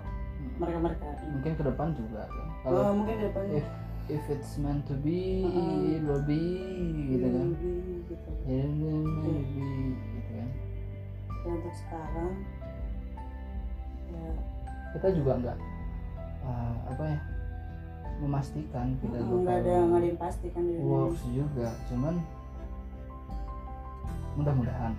Mereka 0.62 0.78
mereka 0.78 1.08
mungkin 1.26 1.52
ke 1.58 1.64
depan 1.66 1.88
juga 1.98 2.22
kan. 2.30 2.48
Oh, 2.70 2.70
kalau 2.70 2.94
mungkin 3.02 3.14
ke 3.18 3.24
depannya 3.34 3.54
if 3.58 3.68
if 4.06 4.24
it's 4.30 4.62
meant 4.62 4.86
to 4.86 4.94
be 5.02 5.42
Mm-mm. 5.42 5.98
it 5.98 6.02
will 6.06 6.22
be 6.22 6.46
gitu 7.10 7.28
kan. 7.34 7.48
Lebih 7.58 8.06
gitu. 8.14 8.30
Ya 8.46 8.62
it 8.62 8.78
will 8.78 9.10
be 9.10 9.34
gitu 9.98 10.32
kan. 10.38 10.50
Ya 11.34 11.50
untuk 11.50 11.76
sekarang 11.76 12.32
ya. 14.14 14.32
Kita 14.96 15.08
juga 15.18 15.32
nggak 15.42 15.58
ah, 16.46 16.74
apa 16.94 17.04
ya 17.10 17.20
memastikan 18.16 18.96
kita 19.04 19.18
mm, 19.20 19.44
nggak 19.44 19.58
ada 19.66 19.74
nggak 19.92 20.00
ada 20.00 20.08
yang 20.08 20.22
pasti 20.22 20.48
kan 20.54 20.64
works 20.80 21.26
juga. 21.34 21.74
Cuman 21.92 22.16
mudah-mudahan 24.36 24.94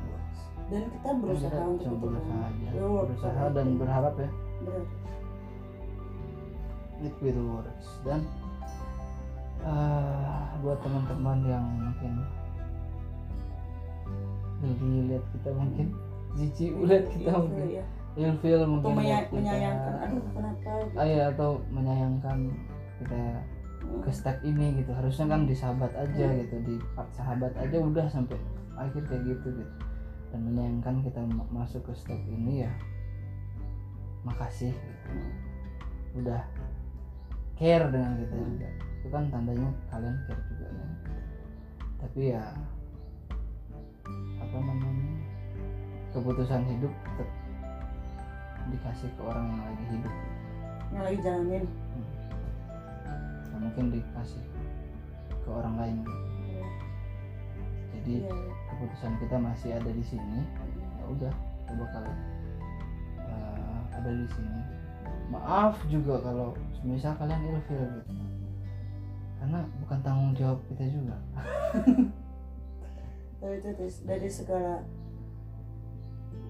dan 0.66 0.82
kita 0.90 1.08
berusaha 1.14 1.46
kita 1.48 1.62
untuk 1.64 1.86
itu 1.86 1.96
berusaha 2.00 2.40
aja 2.42 2.68
Ya, 2.68 2.82
berusaha 2.82 3.44
dan 3.50 3.66
berharap 3.76 4.14
ya 4.16 4.28
Bener. 4.58 4.84
it 6.98 7.14
will 7.20 7.40
works 7.52 7.88
dan 8.02 8.20
eh, 9.62 10.42
buat 10.58 10.78
teman-teman 10.80 11.38
yang 11.44 11.64
mungkin 11.76 12.12
geli 14.58 15.00
lihat 15.06 15.24
kita 15.30 15.50
mungkin 15.52 15.86
jijik 16.34 16.70
lihat 16.80 17.04
kita 17.06 17.28
Iya, 17.28 17.38
mungkin 17.38 17.66
iya. 17.68 17.84
ilfil 18.16 18.56
atau 18.56 18.66
mungkin 18.66 18.90
menya- 18.90 19.04
lihat 19.04 19.24
kita. 19.24 19.36
menyayangkan 19.36 19.94
aduh 20.00 20.24
kenapa 20.32 20.70
gitu. 20.80 20.96
Ah, 20.96 21.06
iya, 21.06 21.22
atau 21.28 21.50
menyayangkan 21.68 22.38
kita 22.96 23.20
Hmm. 23.78 24.02
ke 24.02 24.10
step 24.10 24.36
ini 24.42 24.66
gitu 24.74 24.90
harusnya 24.90 25.26
kan 25.28 25.40
di 25.44 25.54
sahabat 25.54 25.92
aja 25.94 26.24
Hmm. 26.26 26.38
gitu 26.40 26.56
di 26.64 26.74
part 26.90 27.06
sahabat 27.12 27.52
aja 27.54 27.76
udah 27.78 28.06
sampai 28.08 28.34
akhir 28.76 29.02
kayak 29.08 29.24
gitu 29.24 29.48
gitu 29.56 29.74
dan 30.30 30.40
menyayangkan 30.42 30.96
kita 31.04 31.20
ma- 31.24 31.50
masuk 31.52 31.82
ke 31.88 31.92
step 31.96 32.20
ini 32.28 32.66
ya 32.68 32.72
makasih 34.26 34.74
gitu. 34.74 35.10
udah 36.22 36.42
care 37.56 37.88
dengan 37.88 38.18
kita 38.20 38.36
juga. 38.36 38.68
Itu 39.00 39.06
kan 39.08 39.24
tandanya 39.32 39.68
kalian 39.88 40.16
care 40.26 40.42
juga 40.50 40.66
kan 40.72 40.90
tapi 41.96 42.30
ya 42.30 42.44
apa 44.38 44.56
namanya 44.60 45.16
keputusan 46.12 46.62
hidup 46.68 46.92
tetap 46.92 47.28
dikasih 48.70 49.10
ke 49.14 49.20
orang 49.26 49.46
yang 49.50 49.62
lagi 49.62 49.84
hidup. 49.90 50.14
Yang 50.94 51.02
lagi 51.02 51.18
jalanin. 51.22 51.64
Nah, 53.50 53.58
mungkin 53.58 53.84
dikasih 53.94 54.44
ke 55.44 55.48
orang 55.48 55.74
lain 55.78 55.96
gitu. 56.02 56.35
Jadi 58.06 58.22
Iya. 58.22 58.30
keputusan 58.70 59.18
kita 59.18 59.34
masih 59.34 59.70
ada 59.74 59.90
di 59.90 60.04
sini. 60.06 60.46
Ya 60.78 61.04
udah 61.10 61.32
coba 61.66 61.84
kalau 61.90 62.14
eh, 63.18 63.78
ada 63.90 64.10
di 64.14 64.26
sini. 64.30 64.60
Maaf 65.26 65.74
juga 65.90 66.22
kalau 66.22 66.54
misal 66.86 67.18
kalian 67.18 67.50
ilfil 67.50 67.82
gitu. 67.98 68.14
Karena 69.42 69.66
bukan 69.82 69.98
tanggung 70.06 70.32
jawab 70.38 70.62
kita 70.70 70.86
juga. 70.86 71.18
Tapi 73.42 73.54
itu 73.58 73.68
dari- 73.74 74.04
dari 74.06 74.28
segala 74.30 74.86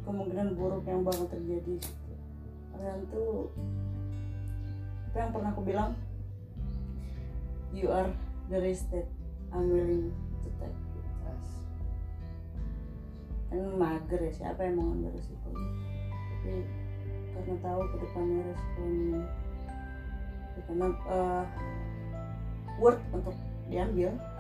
kemungkinan 0.05 0.61
buruk 0.61 0.85
yang 0.85 1.09
bakal 1.09 1.25
terjadi. 1.25 1.81
Kalian 2.77 3.01
tuh 3.09 3.49
apa 5.09 5.17
yang 5.17 5.31
pernah 5.33 5.51
aku 5.57 5.63
bilang? 5.65 5.97
You 7.73 7.89
are 7.89 8.13
the 8.53 8.61
that 8.93 9.09
I'm 9.51 9.73
willing 9.73 10.13
kan 13.57 13.73
mager 13.81 14.21
ya 14.21 14.33
siapa 14.33 14.61
yang 14.69 14.77
mau 14.77 14.93
ambil 14.93 15.11
resiko? 15.17 15.49
Tapi 15.51 16.53
karena 17.37 17.55
tahu 17.61 17.81
ke 17.89 17.97
depannya 18.01 18.41
resikonya 18.45 19.21
ya, 20.57 20.61
karena 20.65 20.87
eh, 20.93 21.45
worth 22.77 23.05
untuk 23.13 23.37
diambil. 23.69 24.13
Ya. 24.13 24.35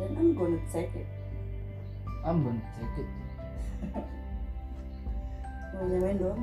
dan 0.00 0.10
I'm 0.18 0.34
gonna 0.34 0.58
take 0.72 0.94
it. 0.96 1.08
Ambon 2.22 2.62
sedikit 2.78 3.08
mau 5.74 5.84
nyamain 5.90 6.16
doang 6.22 6.38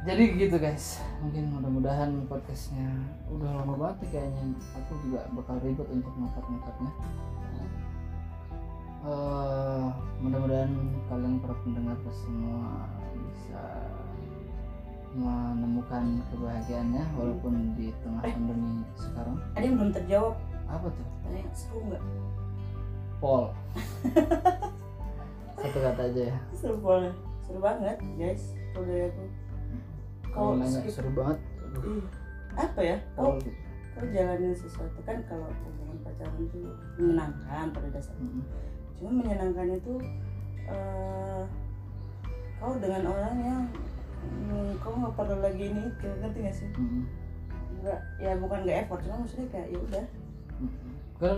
jadi 0.00 0.32
gitu 0.32 0.56
guys. 0.56 0.96
Mungkin 1.20 1.60
mudah-mudahan 1.60 2.24
podcastnya 2.24 2.88
udah 3.28 3.52
lama 3.60 3.76
banget 3.76 3.96
nih 4.00 4.10
kayaknya. 4.16 4.44
Aku 4.80 4.96
juga 5.04 5.28
bakal 5.36 5.60
ribet 5.60 5.84
untuk 5.92 6.08
ngangkat-ngangkatnya 6.16 6.90
Eh, 9.00 9.84
mudah-mudahan 10.20 10.72
kalian 11.08 11.40
para 11.40 11.56
pendengar 11.64 11.96
semua 12.12 12.84
bisa 13.16 13.62
menemukan 15.10 16.20
kebahagiaannya 16.28 17.04
walaupun 17.16 17.74
di 17.74 17.90
tengah 17.98 18.22
Eh. 18.22 18.30
pandemi 18.30 18.84
sekarang. 18.94 19.36
ada 19.56 19.64
yang 19.64 19.76
belum 19.76 19.92
terjawab? 19.92 20.34
Apa 20.68 20.86
tuh? 20.86 21.06
Tanya 21.24 21.42
seru 21.50 21.80
nggak? 21.82 22.02
Pol 23.18 23.44
satu 25.60 25.78
kata 25.78 26.02
aja 26.06 26.22
ya. 26.30 26.36
Seru 26.52 26.76
boleh 26.78 27.12
seru 27.42 27.58
banget 27.58 27.96
guys 28.14 28.52
kalau 28.70 28.84
dari 28.84 29.02
aku. 29.06 29.24
Kalau 30.30 30.50
nanya 30.54 30.78
skip- 30.78 30.94
seru 30.94 31.10
banget 31.10 31.38
aduh, 31.58 31.82
Ih, 31.90 32.04
apa 32.54 32.80
ya? 32.80 32.96
Pol 33.10 33.24
kalau 33.24 33.40
gitu. 33.40 33.50
kalau 33.90 34.08
jalanin 34.12 34.52
sesuatu 34.54 34.98
kan 35.02 35.18
kalau 35.24 35.48
hubungan 35.64 35.96
pacaran 36.00 36.44
tuh 36.46 36.68
menyenangkan 36.94 37.66
pada 37.70 37.88
dasarnya. 37.90 38.22
Mm-mm. 38.22 38.44
Cuma 39.00 39.24
menyenangkan 39.24 39.80
itu 39.80 39.96
eh, 40.68 41.42
kau 42.60 42.76
dengan 42.76 43.08
orang 43.08 43.36
yang 43.40 43.62
hmm, 44.20 44.76
kau 44.84 44.92
nggak 44.92 45.16
perlu 45.16 45.40
lagi 45.40 45.72
ini 45.72 45.88
itu 45.88 46.08
ngerti 46.20 46.38
gak 46.44 46.56
sih? 46.60 46.68
Mm-mm. 46.76 47.04
nggak 47.80 48.00
ya 48.20 48.36
bukan 48.36 48.58
nggak 48.68 48.78
effort 48.84 49.00
cuma 49.08 49.24
maksudnya 49.24 49.48
kayak 49.48 49.68
ya 49.72 49.78
udah. 49.80 50.04
Kan 51.16 51.36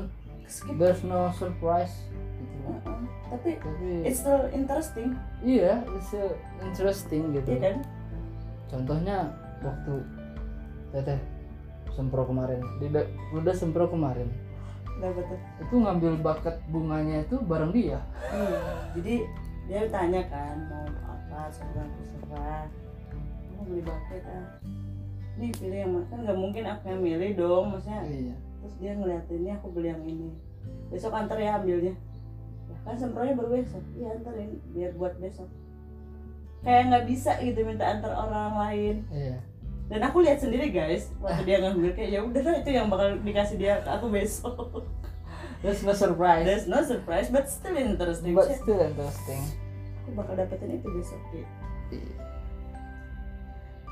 there's 0.75 1.07
no 1.07 1.31
surprise 1.39 1.95
gitu. 2.11 2.57
Heeh. 2.67 2.99
tapi 3.31 3.51
tapi 3.63 3.89
it's 4.03 4.27
still 4.27 4.43
interesting. 4.51 5.15
Iya 5.47 5.87
it's 5.95 6.11
uh, 6.11 6.35
interesting 6.67 7.31
gitu. 7.31 7.47
Ya 7.47 7.59
kan? 7.71 7.77
Contohnya 8.67 9.31
waktu 9.63 10.03
teteh 10.91 11.23
sempro 11.95 12.27
kemarin. 12.27 12.59
Di 12.83 12.91
udah 13.31 13.55
sempro 13.55 13.87
kemarin 13.87 14.27
tuh 15.01 15.39
itu 15.63 15.75
ngambil 15.79 16.13
bakat 16.21 16.57
bunganya 16.69 17.25
itu 17.25 17.37
bareng 17.43 17.73
dia. 17.73 17.99
Iya, 18.33 18.61
jadi 18.99 19.15
dia 19.71 19.81
tanya 19.89 20.23
kan 20.29 20.57
mau 20.69 20.85
apa 21.09 21.49
sebulan 21.55 21.89
terserah 21.97 22.65
mau 23.57 23.63
beli 23.67 23.83
bucket 23.83 24.25
ah. 24.27 24.47
Nih 25.41 25.51
pilih 25.57 25.79
yang 25.87 25.93
mana? 25.97 26.07
Kan 26.13 26.19
nggak 26.29 26.39
mungkin 26.39 26.65
aku 26.69 26.85
yang 26.93 27.01
milih 27.01 27.31
dong 27.39 27.65
maksudnya. 27.73 28.01
Iya. 28.05 28.37
Terus 28.37 28.75
dia 28.79 28.93
ngeliatinnya 28.95 29.53
aku 29.59 29.67
beli 29.73 29.89
yang 29.91 30.03
ini. 30.05 30.31
Besok 30.93 31.17
antar 31.17 31.41
ya 31.41 31.57
ambilnya. 31.57 31.95
Ya, 32.69 32.77
kan 32.85 32.95
sempronya 33.01 33.33
baru 33.39 33.59
besok. 33.59 33.83
Iya 33.97 34.21
antarin 34.21 34.61
biar 34.77 34.93
buat 34.95 35.15
besok. 35.19 35.49
Kayak 36.63 36.83
nggak 36.93 37.05
bisa 37.09 37.33
gitu 37.43 37.59
minta 37.65 37.85
antar 37.89 38.13
orang 38.13 38.55
lain. 38.55 38.97
Iya 39.09 39.52
dan 39.93 40.01
aku 40.03 40.19
lihat 40.19 40.39
sendiri 40.39 40.67
guys 40.69 41.13
waktu 41.19 41.45
dia 41.45 41.61
ngambil 41.61 41.93
kayak 41.93 42.11
ya 42.11 42.21
udah 42.21 42.41
lah, 42.41 42.57
itu 42.57 42.71
yang 42.73 42.89
bakal 42.89 43.13
dikasih 43.19 43.57
dia 43.57 43.77
ke 43.79 43.91
aku 43.91 44.09
besok. 44.09 44.57
There's 45.61 45.85
no 45.85 45.93
surprise. 45.93 46.43
There's 46.43 46.67
no 46.67 46.81
surprise 46.81 47.29
but 47.29 47.47
still 47.47 47.77
interesting. 47.77 48.33
But 48.33 48.51
still 48.51 48.81
interesting. 48.81 49.43
Aku 50.01 50.17
bakal 50.17 50.35
dapetin 50.35 50.75
itu 50.75 50.89
besok 50.91 51.21
Iya. 51.31 51.47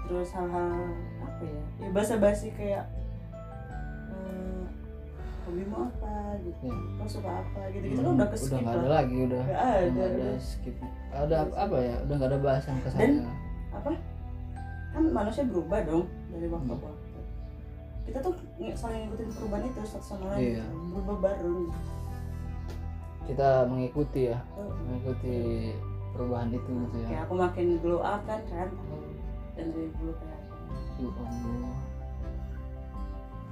terus 0.02 0.32
hal-hal 0.32 0.72
apa 1.20 1.42
ya? 1.44 1.62
Ya 1.78 1.88
basa-basi 1.92 2.50
kayak 2.50 2.88
eh, 4.10 4.64
hobimu 5.44 5.86
apa 5.86 6.14
gitu. 6.40 6.66
Iya. 6.66 6.96
kau 6.96 7.06
suka 7.06 7.30
apa 7.30 7.60
gitu 7.70 7.84
gitu 7.86 7.96
kan 7.96 8.04
Hmm, 8.04 8.16
udah 8.16 8.26
ke 8.26 8.36
skip 8.36 8.58
nggak 8.58 8.74
ada 8.74 8.88
lagi 8.90 9.16
udah. 9.22 9.42
Nggak 9.44 9.54
udah 9.54 9.70
ada, 9.70 10.02
ada 10.02 10.16
udah. 10.16 10.34
skip. 10.40 10.74
Ada 11.12 11.34
ap- 11.44 11.58
apa 11.60 11.76
ya? 11.78 11.94
Udah 12.02 12.14
nggak 12.16 12.30
ada 12.32 12.38
bahasan 12.40 12.74
ke 12.80 12.88
Dan- 12.90 13.28
apa 13.70 13.90
kan 14.90 15.02
manusia 15.06 15.42
berubah 15.46 15.80
dong 15.86 16.04
dari 16.30 16.46
waktu 16.46 16.66
Hmm. 16.66 16.80
ke 16.80 16.86
waktu 16.86 17.08
kita 18.00 18.18
tuh 18.20 18.34
saling 18.74 19.00
ngikutin 19.06 19.28
perubahan 19.38 19.64
itu 19.64 19.80
satu 19.86 20.04
sama 20.04 20.24
lain 20.34 20.58
gitu. 20.58 20.64
berubah 20.90 21.16
bareng 21.22 21.60
kita 23.28 23.48
mengikuti 23.70 24.20
ya 24.32 24.38
mengikuti 24.82 25.36
perubahan 26.10 26.50
itu 26.50 26.70
gitu 26.70 26.96
ya 26.98 27.06
kayak 27.06 27.22
aku 27.28 27.34
makin 27.38 27.66
glow 27.78 28.00
up 28.02 28.20
kan 28.26 28.40
kan 28.50 28.68
dan 29.54 29.66
dari 29.70 29.88
dulu 29.94 30.12
kayak. 30.16 30.40
Ya. 31.00 31.10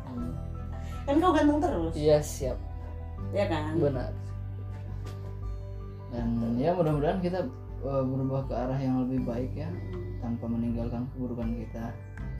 Hmm. 0.08 0.32
kan 1.06 1.14
kau 1.22 1.32
ganteng 1.32 1.60
terus 1.62 1.92
iya 1.94 2.18
siap 2.18 2.58
ya 3.30 3.44
kan 3.46 3.78
benar 3.78 4.10
dan 6.08 6.28
ya 6.56 6.72
mudah-mudahan 6.72 7.20
kita 7.20 7.44
uh, 7.84 8.02
berubah 8.02 8.42
ke 8.48 8.54
arah 8.56 8.80
yang 8.80 9.04
lebih 9.04 9.22
baik 9.22 9.52
ya 9.54 9.68
tanpa 10.18 10.44
meninggalkan 10.46 11.06
keburukan 11.12 11.48
kita 11.56 11.84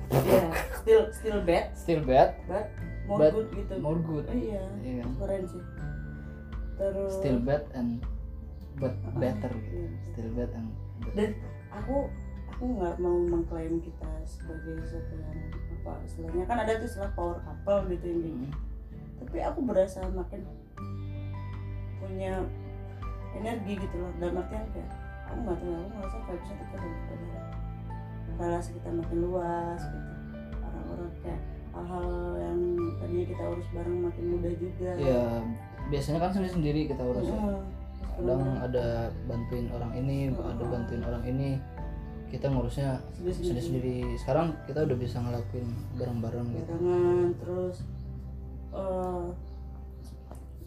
Iya, 0.08 0.48
still 0.74 1.02
still 1.12 1.38
bad 1.44 1.64
still 1.76 2.00
bad 2.00 2.32
but 2.48 2.72
more 3.04 3.20
But 3.20 3.32
good 3.34 3.48
gitu 3.54 3.74
more 3.78 4.00
good 4.00 4.24
iya 4.30 4.64
Iya 4.80 5.04
kan? 5.04 5.10
keren 5.20 5.42
sih 5.44 5.62
terus 6.74 7.12
still 7.12 7.38
bad 7.38 7.64
and 7.72 8.00
but 8.76 8.94
better 9.16 9.50
gitu 9.50 9.76
iya. 9.76 9.90
still 10.10 10.30
bad 10.32 10.50
and 10.52 10.68
better. 11.02 11.12
dan 11.12 11.30
aku 11.68 12.06
aku 12.48 12.64
nggak 12.74 12.96
mau 12.98 13.18
mengklaim 13.20 13.78
kita 13.78 14.08
sebagai 14.24 14.80
sesuatu 14.82 15.14
yang 15.14 15.36
apa 15.78 15.92
istilahnya 16.02 16.44
kan 16.46 16.58
ada 16.58 16.72
tuh 16.76 16.86
istilah 16.86 17.10
power 17.12 17.38
couple 17.42 17.80
gitu 17.88 18.04
yang 18.06 18.20
kayak 18.20 18.32
Hmm. 18.32 18.42
gitu. 18.42 18.56
tapi 19.18 19.38
aku 19.42 19.58
berasa 19.60 19.98
makin 20.08 20.40
punya 21.98 22.32
energi 23.34 23.72
gitu 23.76 23.96
loh 23.98 24.10
dalam 24.16 24.40
artian 24.40 24.64
kayak 24.72 24.90
aku 25.28 25.38
nggak 25.42 25.56
tahu 25.58 25.72
aku 25.74 25.88
ngerasa 25.92 26.18
vibesnya 26.24 26.54
tuh 26.56 26.66
berbeda 26.72 27.40
relasi 28.38 28.70
kita 28.72 28.88
makin 28.90 29.18
luas 29.20 29.80
gitu 29.82 30.10
orang-orang 30.62 31.10
kayak 31.20 31.40
hal-hal 31.74 32.10
yang 32.38 32.58
tadinya 32.98 33.24
kita 33.26 33.42
urus 33.44 33.68
bareng 33.70 33.98
makin 34.00 34.24
mudah 34.32 34.52
juga 34.56 34.90
ya 34.96 35.22
biasanya 35.88 36.18
kan 36.18 36.30
sendiri 36.32 36.52
sendiri 36.52 36.80
kita 36.86 37.02
urus 37.02 37.26
ya. 37.26 37.34
Heeh. 37.34 37.60
kadang 38.18 38.42
ada 38.58 38.86
bantuin 39.26 39.66
orang 39.70 39.92
ini 39.94 40.16
ada 40.34 40.64
bantuin 40.64 41.02
orang 41.02 41.22
ini 41.24 41.48
kita 42.28 42.46
ngurusnya 42.46 42.98
Sendiri-sendiri. 43.14 43.46
sendiri-sendiri 43.62 43.96
sekarang 44.20 44.46
kita 44.66 44.84
udah 44.84 44.96
bisa 44.98 45.16
ngelakuin 45.18 45.68
bareng-bareng 45.96 46.46
gitu 46.52 46.66
barengan 46.68 47.28
terus 47.40 47.76
eh 48.74 49.24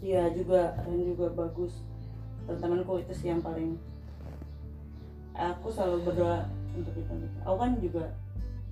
dia 0.02 0.26
juga 0.34 0.74
dan 0.82 0.98
juga 0.98 1.26
bagus 1.30 1.72
teman-temanku 2.42 2.98
itu 2.98 3.12
sih 3.14 3.30
yang 3.30 3.38
paling 3.38 3.78
aku 5.32 5.70
selalu 5.70 6.02
berdoa 6.02 6.42
untuk 6.76 6.92
kita 6.96 7.12
aku 7.44 7.56
kan 7.56 7.70
juga 7.80 8.04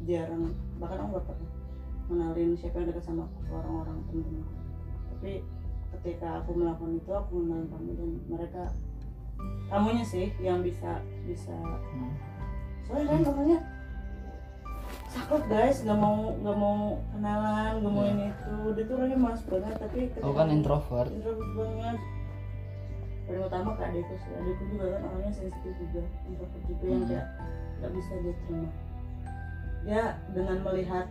jarang 0.09 0.53
bahkan 0.81 0.99
aku 1.05 1.21
gak 1.21 1.25
pernah 1.29 1.51
kenalin 2.09 2.51
siapa 2.57 2.77
yang 2.81 2.89
dekat 2.91 3.05
sama 3.05 3.25
orang-orang 3.53 3.99
teman-temanku 4.09 4.53
tapi 5.17 5.33
ketika 5.99 6.29
aku 6.41 6.51
melakukan 6.57 6.97
itu 6.97 7.11
aku 7.13 7.31
mengenal 7.37 7.67
kamu 7.77 7.91
dan 7.99 8.11
mereka 8.31 8.63
kamunya 9.69 10.05
sih 10.05 10.33
yang 10.43 10.61
bisa 10.61 11.01
bisa. 11.25 11.55
Hmm. 11.55 12.13
soalnya 12.85 13.07
kan 13.09 13.21
namanya 13.25 13.59
sakit 15.11 15.43
guys. 15.51 15.83
Nggak 15.83 15.99
mau 15.99 16.35
nggak 16.39 16.57
mau 16.59 16.99
kenalan 17.15 17.73
nggak 17.83 17.93
mau 17.93 18.05
Iya. 18.07 18.13
ini 18.15 18.25
itu. 18.31 18.55
Dia 18.75 18.85
tuh 18.87 18.95
orangnya 18.99 19.19
malas 19.19 19.43
banget 19.47 19.75
tapi 19.79 19.99
aku 20.19 20.33
kan 20.35 20.49
introvert. 20.51 21.11
introvert 21.11 21.51
banget 21.55 21.99
paling 23.31 23.47
utama 23.47 23.71
ke 23.79 23.83
adikku 23.87 24.15
sih 24.19 24.33
adikku 24.35 24.65
juga 24.69 24.85
kan 24.91 25.03
orangnya 25.07 25.31
sensitif 25.33 25.75
juga 25.79 26.03
introvert 26.27 26.63
juga 26.67 26.85
yang 26.85 26.99
Hmm. 26.99 27.09
kayak 27.09 27.27
nggak 27.79 27.93
bisa 27.95 28.13
dia 28.19 28.35
terima 28.37 28.69
dia 29.81 30.03
dengan 30.35 30.57
melihat 30.61 31.07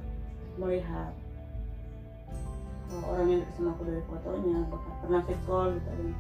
melihat 0.60 1.12
uh, 2.92 3.04
orang 3.08 3.28
yang 3.30 3.42
sama 3.56 3.72
aku 3.72 3.84
dari 3.88 4.04
fotonya 4.04 4.58
bahkan 4.68 4.94
pernah 5.00 5.22
fit 5.24 5.40
call 5.46 5.68
gitu 5.74 5.88
ada 5.88 6.04
yang 6.04 6.16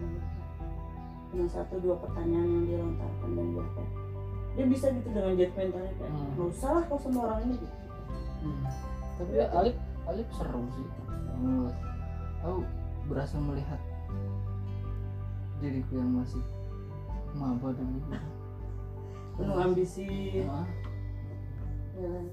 dengan 1.30 1.50
satu 1.52 1.76
dua 1.78 1.96
pertanyaan 2.00 2.48
yang 2.48 2.64
dia 2.66 2.78
lontarkan 2.80 3.30
dan 3.30 3.48
dia 3.52 3.66
kayak 3.70 3.92
dia 4.50 4.66
bisa 4.66 4.86
gitu 4.90 5.10
dengan 5.12 5.34
judgmentalnya 5.36 5.94
kayak 5.94 6.10
Hmm. 6.10 6.30
nggak 6.34 6.48
usah 6.50 6.70
lah 6.72 6.84
kau 6.88 6.98
sama 6.98 7.20
orang 7.28 7.40
ini 7.44 7.56
gitu 7.58 7.76
Hmm. 8.40 8.64
tapi 9.20 9.32
ya, 9.36 9.46
Alip 9.52 9.76
Alip 10.08 10.28
seru 10.32 10.64
sih 10.74 10.88
menurut 11.38 11.76
aku 12.40 12.64
berasa 13.06 13.36
melihat 13.38 13.78
diriku 15.60 16.00
yang 16.00 16.12
masih 16.20 16.44
maba 17.36 17.70
dulu. 17.76 18.00
Penuh 19.40 19.58
ambisi. 19.60 20.08
Nah, 20.44 20.68
ya 22.00 22.08
kan 22.08 22.26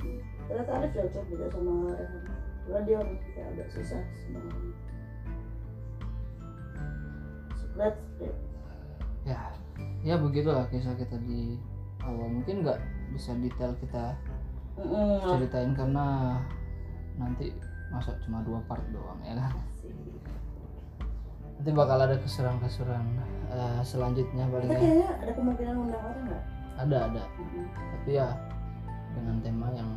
ternyata 0.46 0.70
Arif 0.78 0.90
cocok 0.94 1.24
juga 1.26 1.46
sama 1.50 1.74
Rehan 1.94 2.22
karena 2.66 2.80
dia 2.82 2.96
orang 2.98 3.18
kayak 3.34 3.48
agak 3.54 3.68
susah 3.70 4.02
sama 4.02 4.38
orang. 4.42 4.74
Suklet 7.58 7.94
ya 9.26 9.40
ya 10.06 10.14
begitulah 10.18 10.66
kisah 10.70 10.94
kita 10.94 11.18
di 11.26 11.58
awal. 12.02 12.30
Mungkin 12.30 12.62
nggak 12.62 12.78
bisa 13.14 13.34
detail 13.38 13.74
kita 13.82 14.14
ceritain 15.26 15.72
karena 15.74 16.38
nanti 17.16 17.48
masa 17.88 18.12
cuma 18.26 18.44
dua 18.44 18.60
part 18.68 18.82
doang 18.92 19.16
ya 19.24 19.32
kan 19.38 19.52
nanti 21.66 21.82
bakal 21.82 21.98
ada 21.98 22.14
keseruan-keseruan 22.22 23.02
eh, 23.50 23.82
selanjutnya 23.82 24.46
paling 24.54 24.70
ya 24.70 24.78
kayaknya 24.78 25.10
ada 25.18 25.32
kemungkinan 25.34 25.74
undang 25.74 25.98
orang 25.98 26.24
nggak? 26.30 26.42
Ada 26.78 26.96
ada. 27.10 27.22
Mm-mm. 27.42 27.66
tapi 27.74 28.10
ya 28.14 28.28
dengan 29.18 29.36
tema 29.42 29.66
yang 29.74 29.90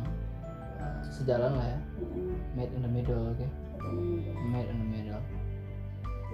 eh, 0.82 0.98
sejalan 1.14 1.54
lah 1.54 1.66
ya. 1.70 1.78
Mm-mm. 2.02 2.34
made 2.58 2.74
in 2.74 2.82
the 2.82 2.90
middle 2.90 3.22
oke. 3.22 3.38
Udah. 3.38 4.34
made 4.50 4.66
in 4.66 4.82
the 4.82 4.88
middle. 4.90 5.22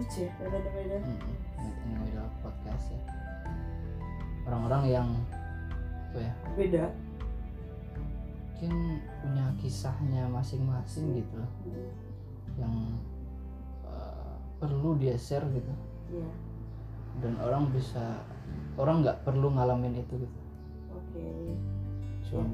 Lucu 0.01 0.25
ya 0.25 0.33
beda-beda 0.40 0.96
Mm-mm. 1.05 1.33
made 1.61 1.79
in 1.85 1.88
the 1.92 1.99
middle 2.01 2.29
podcast 2.40 2.96
ya. 2.96 3.01
Orang-orang 4.49 4.83
yang 4.88 5.09
apa 6.16 6.18
ya? 6.25 6.33
Beda. 6.57 6.85
Mungkin 8.57 8.72
punya 9.20 9.53
kisahnya 9.61 10.33
masing-masing 10.33 11.12
gitu 11.20 11.44
loh. 11.44 11.53
Yang 12.57 12.72
perlu 14.56 14.96
dia 14.96 15.14
share 15.16 15.44
gitu. 15.50 15.72
Iya. 16.12 16.28
Dan 17.20 17.32
orang 17.40 17.72
bisa 17.72 18.20
orang 18.76 19.00
nggak 19.00 19.24
perlu 19.24 19.48
ngalamin 19.50 19.96
itu 19.96 20.14
gitu. 20.16 20.38
Oke. 20.92 21.26
Cuma 22.24 22.44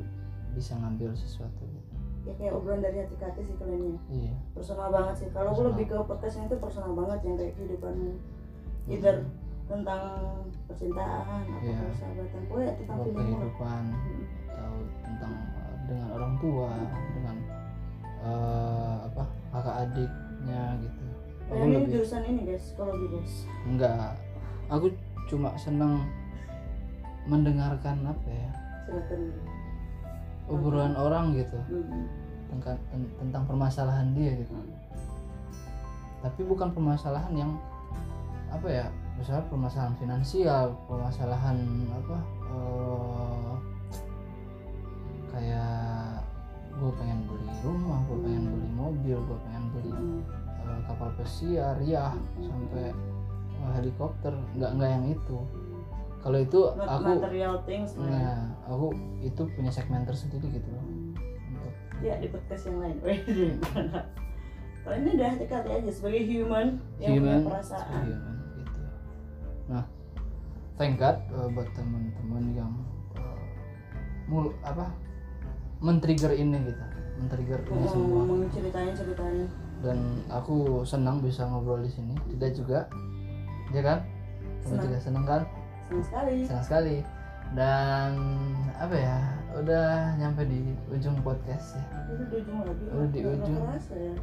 bisa 0.53 0.77
ngambil 0.77 1.11
sesuatu 1.15 1.63
gitu. 1.65 1.95
Ya 2.23 2.33
kayak 2.39 2.55
obrolan 2.55 2.79
dari 2.79 3.03
hati 3.03 3.19
ke 3.19 3.25
hati 3.27 3.43
sih 3.43 3.57
kalian 3.59 3.83
ya. 3.83 3.99
Iya. 4.09 4.35
Personal 4.55 4.89
banget 4.91 5.15
sih. 5.19 5.29
Kalau 5.35 5.51
aku 5.51 5.55
Personal. 5.59 5.71
lebih 5.75 5.85
ke 5.91 5.97
podcastnya 6.07 6.45
itu 6.47 6.57
personal 6.59 6.93
banget 6.95 7.19
yang 7.27 7.35
kayak 7.35 7.53
kehidupanmu. 7.59 8.13
Either 8.87 9.17
tentang 9.67 10.03
percintaan 10.67 11.43
atau 11.43 11.63
Iya. 11.63 11.79
persahabatan. 11.87 12.41
Tentang 12.47 12.99
Atau 12.99 13.05
feeling 13.05 13.19
lah. 13.19 13.27
kehidupan. 13.27 13.83
Atau 14.47 14.73
tentang 15.03 15.33
eh, 15.35 15.75
dengan 15.87 16.09
orang 16.15 16.33
tua 16.39 16.71
dengan 17.11 17.37
eh, 18.23 18.97
apa 19.03 19.23
kakak 19.51 19.77
adiknya 19.83 20.63
gitu 20.79 21.02
ini 21.53 21.75
lebih 21.77 21.91
jurusan 22.01 22.23
ini 22.25 22.41
guys 22.49 22.63
psikologi 22.65 23.07
guys. 23.13 23.35
Enggak. 23.69 24.13
Aku 24.73 24.87
cuma 25.29 25.53
senang 25.61 26.09
mendengarkan 27.29 28.03
apa 28.09 28.29
ya? 28.29 28.51
Silakan 28.89 29.21
obrolan 30.51 30.95
orang 30.99 31.25
gitu. 31.39 31.59
Mm. 31.71 32.05
tentang 32.53 32.77
tentang 33.17 33.43
permasalahan 33.49 34.13
dia 34.13 34.37
gitu. 34.37 34.53
Mm. 34.53 34.77
tapi 36.21 36.41
bukan 36.45 36.69
permasalahan 36.77 37.33
yang 37.33 37.53
apa 38.53 38.69
ya? 38.69 38.87
Misalnya 39.17 39.49
permasalahan 39.49 39.97
finansial 39.97 40.77
permasalahan 40.85 41.57
apa 41.89 42.19
eh, 42.53 43.53
kayak 45.33 46.21
gue 46.77 46.91
pengen 46.99 47.21
beli 47.25 47.49
rumah 47.65 48.01
gue 48.09 48.19
pengen 48.21 48.45
beli 48.53 48.69
mobil 48.77 49.17
gue 49.17 49.39
pengen 49.49 49.65
beli 49.73 49.93
Mm. 49.93 50.42
Eh, 50.73 50.81
kapal 50.89 51.13
pesiar 51.21 51.77
ya 51.85 52.17
sampai 52.41 52.97
eh, 53.61 53.73
helikopter 53.77 54.33
nggak 54.57 54.71
nggak 54.81 54.91
yang 54.91 55.07
itu. 55.13 55.39
Kalau 56.23 56.39
itu 56.39 56.61
Not 56.79 56.87
aku 56.87 57.19
material 57.19 57.55
things 57.67 57.99
lah 57.99 58.07
ya. 58.07 58.15
nah 58.15 58.41
aku 58.71 58.95
itu 59.27 59.43
punya 59.59 59.75
segmen 59.75 60.07
tersendiri 60.07 60.47
gitu 60.55 60.69
loh. 60.71 60.87
Untuk 61.51 61.75
ya 62.01 62.15
di 62.17 62.31
podcast 62.31 62.71
yang 62.71 62.79
lain. 62.79 62.97
Kalau 64.83 64.97
ini 64.99 65.11
udah 65.15 65.29
hati 65.39 65.47
aja 65.47 65.91
sebagai 65.95 66.23
human 66.27 66.83
yang 66.99 67.19
human. 67.19 67.43
punya 67.43 67.51
perasaan 67.51 68.03
human 68.07 68.37
gitu. 68.59 68.81
Nah 69.71 69.85
thank 70.79 70.99
God 70.99 71.19
uh, 71.35 71.47
buat 71.51 71.71
teman-teman 71.75 72.45
yang 72.55 72.73
uh, 73.19 73.43
mul 74.27 74.55
apa 74.63 74.91
men-trigger 75.83 76.35
ini 76.35 76.71
gitu. 76.71 76.85
Men-trigger 77.19 77.61
ini 77.67 77.87
semua 77.91 78.23
dan 79.93 80.01
aku 80.33 80.81
senang 80.83 81.21
bisa 81.21 81.45
ngobrol 81.45 81.85
di 81.85 81.93
sini. 81.93 82.17
Tidak 82.33 82.51
juga. 82.57 82.89
Ya 83.69 83.85
kan? 83.85 83.99
Kamu 84.65 84.65
Senang. 84.65 84.85
juga 84.89 84.97
senang 84.99 85.25
kan? 85.29 85.43
Senang 85.87 86.05
sekali. 86.09 86.37
Senang 86.49 86.65
sekali. 86.65 86.97
Dan 87.53 88.11
apa 88.73 88.97
ya 88.97 89.19
udah 89.53 90.17
nyampe 90.17 90.49
di 90.49 90.65
ujung 90.89 91.21
podcast 91.21 91.77
ya. 91.77 91.85
Itu 92.09 92.25
di 92.25 92.37
ujung 92.41 92.59
lagi 92.65 92.85
Oh, 92.89 93.05
di 93.05 93.21
ujung. 93.21 93.61
kerasa 93.61 93.93
ya. 93.93 94.15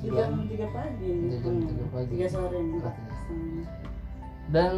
Gila. 0.00 0.16
jam 0.16 0.32
tiga 0.46 0.66
pagi. 0.70 1.12
Jam 1.34 1.54
tiga 1.60 1.86
pagi. 1.90 2.12
tiga 2.14 2.26
sore 2.30 2.56
nih 2.56 2.78
Empat 2.78 2.94
ya. 2.94 3.10
setengah. 3.10 3.66
dan 4.50 4.74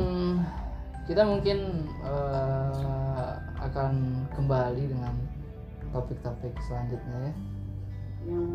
kita 1.05 1.23
mungkin 1.25 1.59
eh, 2.05 3.31
akan 3.57 3.92
kembali 4.33 4.85
dengan 4.88 5.14
topik-topik 5.92 6.53
selanjutnya 6.62 7.29
ya 7.29 7.33
yang 8.25 8.47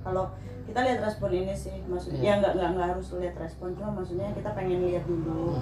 kalau 0.00 0.28
kita 0.64 0.78
lihat 0.80 1.00
respon 1.00 1.30
ini 1.30 1.52
sih 1.52 1.80
maksudnya 1.84 2.18
Iya. 2.18 2.28
ya 2.28 2.40
nggak 2.40 2.52
nggak 2.54 2.70
nggak 2.72 2.88
harus 2.92 3.06
lihat 3.14 3.36
respon 3.36 3.72
cuma 3.72 3.90
maksudnya 3.94 4.28
kita 4.32 4.50
pengen 4.52 4.84
lihat 4.84 5.04
dulu. 5.04 5.56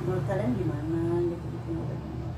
Menurut 0.00 0.24
kalian 0.26 0.52
gimana? 0.52 1.00
Gitu 1.22 1.46
gitu 1.46 1.72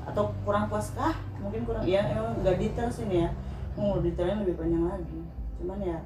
atau 0.03 0.29
kurang 0.43 0.67
puas 0.67 0.93
kah 0.93 1.15
mungkin 1.39 1.63
kurang 1.63 1.81
ya 1.83 2.05
emang 2.07 2.37
nggak 2.39 2.57
detail 2.57 2.89
sih 2.89 3.05
nih 3.05 3.25
ya. 3.25 3.29
Mau 3.73 3.97
detailnya 3.97 4.41
lebih 4.41 4.55
panjang 4.55 4.85
lagi. 4.85 5.19
Cuman 5.57 5.79
ya 5.79 5.97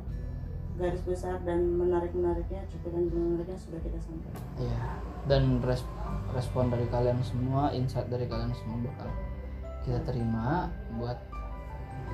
garis 0.78 1.02
besar 1.02 1.42
dan 1.42 1.60
menarik 1.74 2.14
menariknya 2.14 2.62
cukup 2.70 2.94
dan 2.94 3.04
menariknya 3.10 3.58
sudah 3.58 3.80
kita 3.80 3.98
sampaikan. 3.98 4.42
Iya. 4.58 4.80
dan 5.28 5.44
res- 5.60 5.84
respon 6.32 6.70
dari 6.70 6.88
kalian 6.88 7.20
semua 7.20 7.68
insight 7.70 8.08
dari 8.08 8.24
kalian 8.26 8.54
semua 8.54 8.80
bakal 8.80 9.10
kita 9.84 10.00
terima 10.06 10.70
buat 10.96 11.20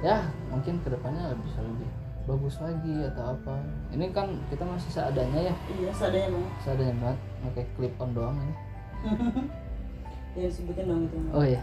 ya 0.02 0.26
mungkin 0.50 0.82
ke 0.82 0.90
depannya 0.90 1.36
bisa 1.44 1.60
lebih 1.62 1.90
bagus 2.24 2.56
lagi 2.64 2.96
atau 3.14 3.36
apa. 3.36 3.56
Ini 3.92 4.06
kan 4.16 4.40
kita 4.48 4.64
masih 4.64 4.90
seadanya 4.90 5.52
ya? 5.52 5.56
Iya 5.76 5.92
seadanya 5.92 6.28
bang 6.32 6.46
seadanya 6.64 6.96
banget 6.98 7.20
pakai 7.44 7.66
clip 7.76 7.94
on 8.00 8.10
doang 8.16 8.38
ini. 8.40 8.56
Yang 10.40 10.50
disebutin 10.58 10.86
dong 10.90 11.02
itu. 11.06 11.18
Oh 11.36 11.46
iya 11.46 11.62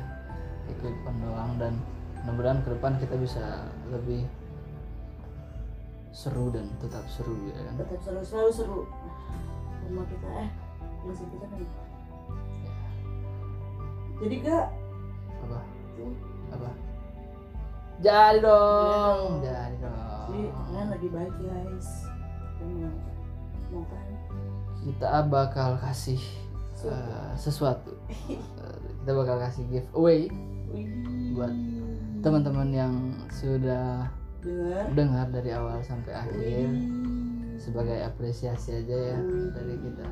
pakai 0.69 0.75
clip 0.79 0.99
on 1.09 1.17
doang 1.25 1.51
dan 1.57 1.73
mudah-mudahan 2.23 2.61
ke 2.61 2.69
depan 2.77 2.93
kita 3.01 3.15
bisa 3.17 3.45
lebih 3.89 4.29
seru 6.13 6.53
dan 6.53 6.69
tetap 6.79 7.03
seru 7.09 7.35
ya 7.49 7.57
kan? 7.65 7.75
Tetap 7.81 8.01
seru 8.05 8.21
selalu 8.23 8.51
seru. 8.53 8.81
Rumah 9.89 10.07
kita 10.07 10.29
eh 10.47 10.51
prinsip 11.01 11.27
kita 11.33 11.47
kan 11.49 11.61
jadi 14.21 14.37
kak 14.45 14.67
apa? 15.49 15.59
Tuh. 15.97 16.13
apa 16.53 16.71
jadi 18.01 18.41
dong 18.41 19.45
jadi 19.45 19.57
Jadi 19.61 19.77
dong. 19.85 20.29
Kalian 20.73 20.89
lagi 20.89 21.09
baik 21.13 21.35
guys. 21.45 21.89
Mau 23.71 23.85
kan? 23.87 24.05
kita 24.81 25.29
bakal 25.29 25.77
kasih 25.85 26.21
uh, 26.89 27.37
sesuatu. 27.37 27.93
Uh, 28.57 28.77
kita 29.05 29.13
bakal 29.13 29.37
kasih 29.45 29.65
giveaway. 29.69 30.33
Buat 31.37 31.55
teman-teman 32.25 32.69
yang 32.73 32.95
sudah 33.29 34.09
dengar. 34.41 34.85
dengar 34.97 35.27
dari 35.29 35.51
awal 35.53 35.85
sampai 35.85 36.17
akhir. 36.17 36.73
Sebagai 37.61 38.01
apresiasi 38.01 38.81
aja 38.81 38.97
ya 39.13 39.19
dari 39.53 39.77
kita. 39.77 40.07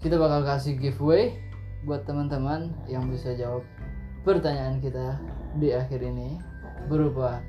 Kita 0.00 0.16
bakal 0.16 0.48
kasih 0.48 0.80
giveaway 0.80 1.36
buat 1.84 2.08
teman-teman 2.08 2.72
yang 2.88 3.06
bisa 3.12 3.36
jawab 3.36 3.62
pertanyaan 4.24 4.80
kita 4.80 5.20
di 5.56 5.72
akhir 5.72 6.00
ini 6.02 6.36
berupa 6.86 7.40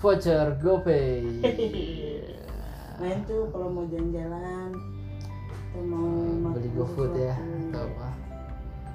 voucher 0.00 0.56
GoPay 0.58 1.20
Main 3.02 3.26
tuh 3.26 3.50
kalau 3.50 3.68
mau 3.68 3.84
jalan-jalan 3.90 4.70
atau 5.50 5.82
mau 5.82 6.06
makan 6.40 6.54
beli 6.54 6.70
GoFood 6.72 7.12
ya 7.18 7.34
atau 7.68 7.84
apa 7.90 8.08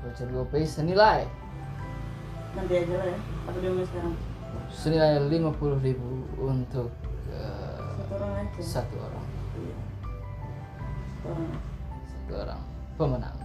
voucher 0.01 0.27
GoPay 0.31 0.63
senilai 0.63 1.27
Nanti 2.49 2.73
aja 2.81 2.95
lah 2.97 3.07
ya. 3.07 3.19
Apa 3.45 3.57
mau 3.61 3.85
sekarang? 3.85 4.15
senilai 4.69 5.21
50.000 5.21 5.93
untuk 6.39 6.89
uh, 7.29 7.93
Satu 7.99 8.13
orang 8.17 8.33
aja. 8.41 8.59
satu 8.61 8.95
orang 8.97 9.25
Iya. 9.59 9.77
Satu 11.11 11.27
orang. 11.29 11.51
satu 12.07 12.33
orang 12.33 12.61
pemenang 12.95 13.37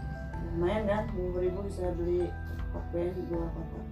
Lumayan 0.54 0.82
kan? 0.86 1.02
Lima 1.12 1.38
ribu 1.42 1.58
bisa 1.66 1.90
beli 1.98 2.30
kopi 2.70 3.10
dua 3.26 3.46
kotak. 3.50 3.84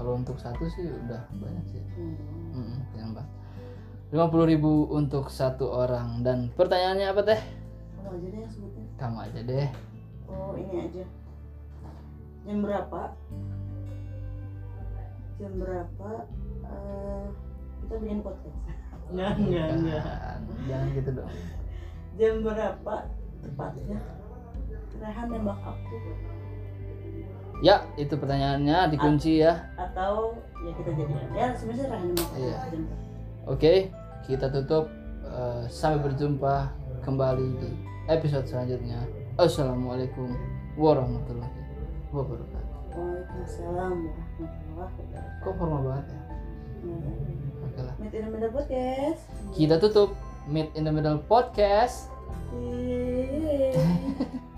Kalau 0.00 0.16
untuk 0.16 0.40
satu 0.40 0.64
sih 0.66 0.88
udah 0.88 1.20
banyak 1.30 1.64
sih 1.68 1.82
Hmm. 1.92 2.16
Mm, 2.56 2.76
yang 2.96 3.10
lima 4.10 4.26
puluh 4.26 4.48
ribu 4.48 4.88
untuk 4.90 5.28
satu 5.28 5.68
orang 5.68 6.24
dan 6.24 6.48
pertanyaannya 6.50 7.06
apa 7.06 7.20
teh 7.22 7.40
Kamu 8.00 8.08
aja 8.10 8.26
deh 8.26 8.40
yang 8.40 8.50
sebutin. 8.50 8.84
kamu 8.96 9.16
aja 9.20 9.40
deh 9.44 9.68
Oh 10.24 10.54
ini 10.54 10.76
aja. 10.80 11.04
Jam 12.40 12.58
berapa? 12.60 13.02
Jam 15.36 15.52
berapa? 15.54 16.10
eh, 16.62 17.24
kita 17.82 17.94
bikin 17.98 18.20
podcast. 18.20 18.58
Enggak, 19.10 19.32
enggak, 19.36 19.68
enggak. 19.68 20.02
Jangan, 20.06 20.38
jangan 20.64 20.86
gitu 20.94 21.10
dong 21.12 21.32
Jam 22.14 22.34
berapa 22.40 22.94
tepatnya? 23.40 23.98
Rehan 24.96 25.26
nembak 25.28 25.58
aku 25.60 25.96
ya 27.60 27.84
itu 27.96 28.16
pertanyaannya 28.16 28.88
dikunci 28.90 29.44
ya. 29.44 29.68
Atau 29.76 30.36
ya 30.64 30.72
kita 30.76 30.90
jadikan. 30.96 31.28
Ya 31.36 31.46
sebenarnya 31.52 31.86
Iya. 32.36 32.58
oke 33.46 33.74
kita 34.24 34.48
tutup. 34.48 34.88
Eh, 35.30 35.62
sampai 35.70 36.10
berjumpa 36.10 36.74
kembali 37.06 37.46
di 37.62 37.70
episode 38.10 38.50
selanjutnya. 38.50 38.98
Assalamualaikum 39.38 40.26
warahmatullahi 40.74 41.54
wabarakatuh. 42.10 42.98
Waalaikumsalam 42.98 43.94
warahmatullahi 44.10 44.74
wabarakatuh. 44.74 45.22
kok 45.46 45.54
formal 45.54 45.80
banget 45.86 46.06
ya? 46.10 46.20
Nah, 46.82 47.62
oke 47.62 47.80
lah. 47.86 47.94
Meet 48.02 48.14
in 48.18 48.22
the 48.26 48.30
middle 48.34 48.50
podcast. 48.50 49.22
kita 49.54 49.78
tutup. 49.78 50.10
Meet 50.50 50.74
in 50.74 50.82
the 50.82 50.90
middle 50.90 51.22
podcast 51.22 52.10